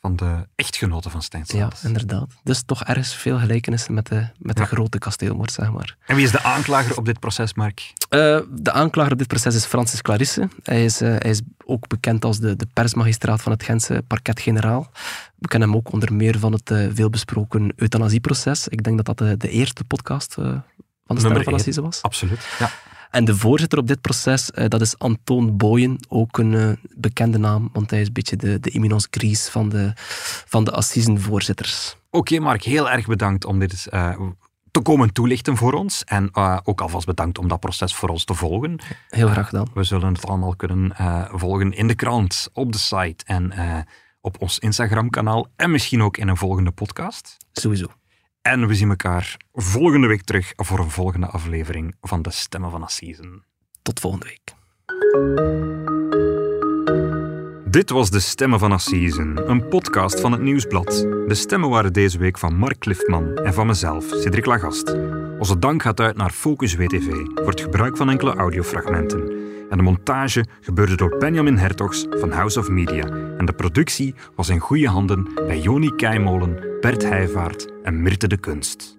van 0.00 0.16
de 0.16 0.46
echtgenoten 0.54 1.10
van 1.10 1.22
Stijn 1.22 1.44
Ja, 1.46 1.68
inderdaad. 1.82 2.26
Dus 2.42 2.62
toch 2.62 2.84
ergens 2.84 3.14
veel 3.14 3.38
gelijkenissen 3.38 3.94
met 3.94 4.06
de, 4.06 4.26
met 4.38 4.56
de 4.56 4.62
Ja. 4.62 4.68
grote 4.68 4.98
kasteelmoord, 4.98 5.52
zeg 5.52 5.72
maar. 5.72 5.96
En 6.06 6.16
wie 6.16 6.24
is 6.24 6.30
de 6.30 6.42
aanklager 6.42 6.96
op 6.96 7.04
dit 7.04 7.20
proces, 7.20 7.54
Mark? 7.54 7.92
Eh, 8.08 8.38
de 8.50 8.72
aanklager 8.72 9.12
op 9.12 9.18
dit 9.18 9.26
proces 9.26 9.54
is 9.54 9.64
Francis 9.64 10.02
Clarisse. 10.02 10.48
Hij 10.62 10.84
is, 10.84 11.00
eh, 11.00 11.08
hij 11.08 11.30
is 11.30 11.40
ook 11.64 11.88
bekend 11.88 12.24
als 12.24 12.38
de, 12.38 12.56
de 12.56 12.66
persmagistraat 12.72 13.42
van 13.42 13.52
het 13.52 13.62
Gentse 13.62 14.02
parket-generaal. 14.06 14.90
We 15.38 15.48
kennen 15.48 15.68
hem 15.68 15.78
ook 15.78 15.92
onder 15.92 16.12
meer 16.14 16.38
van 16.38 16.52
het 16.52 16.70
eh, 16.70 16.86
veelbesproken 16.92 17.72
euthanasieproces. 17.76 18.68
Ik 18.68 18.82
denk 18.82 18.96
dat 18.96 19.06
dat 19.06 19.18
de, 19.18 19.36
de 19.36 19.50
eerste 19.50 19.84
podcast 19.84 20.34
van 20.34 20.62
de 21.06 21.18
Stemmen 21.18 21.44
van. 21.44 21.54
Assise 21.54 21.82
was. 21.82 22.02
Absoluut. 22.02 22.46
Ja. 22.58 22.70
En 23.10 23.24
de 23.24 23.36
voorzitter 23.36 23.78
op 23.78 23.86
dit 23.86 24.00
proces, 24.00 24.50
eh, 24.50 24.68
dat 24.68 24.80
is 24.80 24.98
Antoon 24.98 25.56
Boyen, 25.56 25.98
ook 26.08 26.38
een 26.38 26.54
eh, 26.54 26.70
bekende 26.96 27.38
naam, 27.38 27.68
want 27.72 27.90
hij 27.90 28.00
is 28.00 28.06
een 28.06 28.12
beetje 28.12 28.36
de, 28.36 28.60
de 28.60 28.70
eminence 28.70 29.08
grise 29.10 29.50
van 29.50 29.68
de, 29.68 29.92
van 30.46 30.64
de 30.64 30.70
Assisen-voorzitters. 30.70 31.96
Oké, 32.10 32.38
Mark, 32.38 32.62
heel 32.62 32.90
erg 32.90 33.06
bedankt 33.06 33.44
om 33.44 33.58
dit 33.58 33.86
eh, 33.86 34.20
te 34.70 34.80
komen 34.80 35.12
toelichten 35.12 35.56
voor 35.56 35.72
ons. 35.72 36.04
En 36.04 36.36
ook 36.64 36.80
alvast 36.80 37.06
bedankt 37.06 37.38
om 37.38 37.48
dat 37.48 37.60
proces 37.60 37.94
voor 37.94 38.08
ons 38.08 38.24
te 38.24 38.34
volgen. 38.34 38.80
Heel 39.08 39.28
graag 39.28 39.48
gedaan. 39.48 39.66
We 39.74 39.84
zullen 39.84 40.12
het 40.12 40.26
allemaal 40.26 40.56
kunnen 40.56 40.92
volgen 41.32 41.72
in 41.72 41.86
de 41.86 41.94
krant, 41.94 42.48
op 42.52 42.72
de 42.72 42.78
site 42.78 43.24
en 43.24 43.52
op 44.20 44.40
ons 44.40 44.58
Instagram-kanaal. 44.58 45.46
En 45.56 45.70
misschien 45.70 46.02
ook 46.02 46.16
in 46.16 46.28
een 46.28 46.36
volgende 46.36 46.70
podcast. 46.70 47.36
Sowieso. 47.52 47.99
En 48.42 48.66
we 48.66 48.74
zien 48.74 48.88
elkaar 48.88 49.36
volgende 49.52 50.06
week 50.06 50.22
terug 50.22 50.52
voor 50.56 50.78
een 50.78 50.90
volgende 50.90 51.26
aflevering 51.26 51.94
van 52.00 52.22
de 52.22 52.30
Stemmen 52.30 52.70
van 52.70 52.82
Assisen. 52.82 53.44
Tot 53.82 54.00
volgende 54.00 54.26
week. 54.26 54.54
Dit 57.70 57.90
was 57.90 58.10
De 58.10 58.20
Stemmen 58.20 58.58
van 58.58 58.72
Assisen, 58.72 59.50
een 59.50 59.68
podcast 59.68 60.20
van 60.20 60.32
het 60.32 60.40
Nieuwsblad. 60.40 61.06
De 61.26 61.34
stemmen 61.34 61.70
waren 61.70 61.92
deze 61.92 62.18
week 62.18 62.38
van 62.38 62.56
Mark 62.56 62.78
Cliffman 62.78 63.36
en 63.36 63.54
van 63.54 63.66
mezelf, 63.66 64.04
Cedric 64.04 64.46
Lagast. 64.46 64.96
Onze 65.38 65.58
dank 65.58 65.82
gaat 65.82 66.00
uit 66.00 66.16
naar 66.16 66.30
Focus 66.30 66.74
WTV 66.74 67.10
voor 67.34 67.50
het 67.50 67.60
gebruik 67.60 67.96
van 67.96 68.10
enkele 68.10 68.34
audiofragmenten. 68.34 69.39
En 69.70 69.76
de 69.76 69.82
montage 69.82 70.44
gebeurde 70.60 70.96
door 70.96 71.16
Benjamin 71.18 71.56
Hertogs 71.56 72.06
van 72.10 72.30
House 72.30 72.58
of 72.58 72.68
Media. 72.68 73.04
En 73.38 73.46
de 73.46 73.52
productie 73.52 74.14
was 74.36 74.48
in 74.48 74.58
goede 74.58 74.88
handen 74.88 75.28
bij 75.34 75.58
Joni 75.58 75.94
Keimolen, 75.96 76.78
Bert 76.80 77.02
Heijvaart 77.02 77.72
en 77.82 78.02
Mirte 78.02 78.28
de 78.28 78.36
Kunst. 78.36 78.98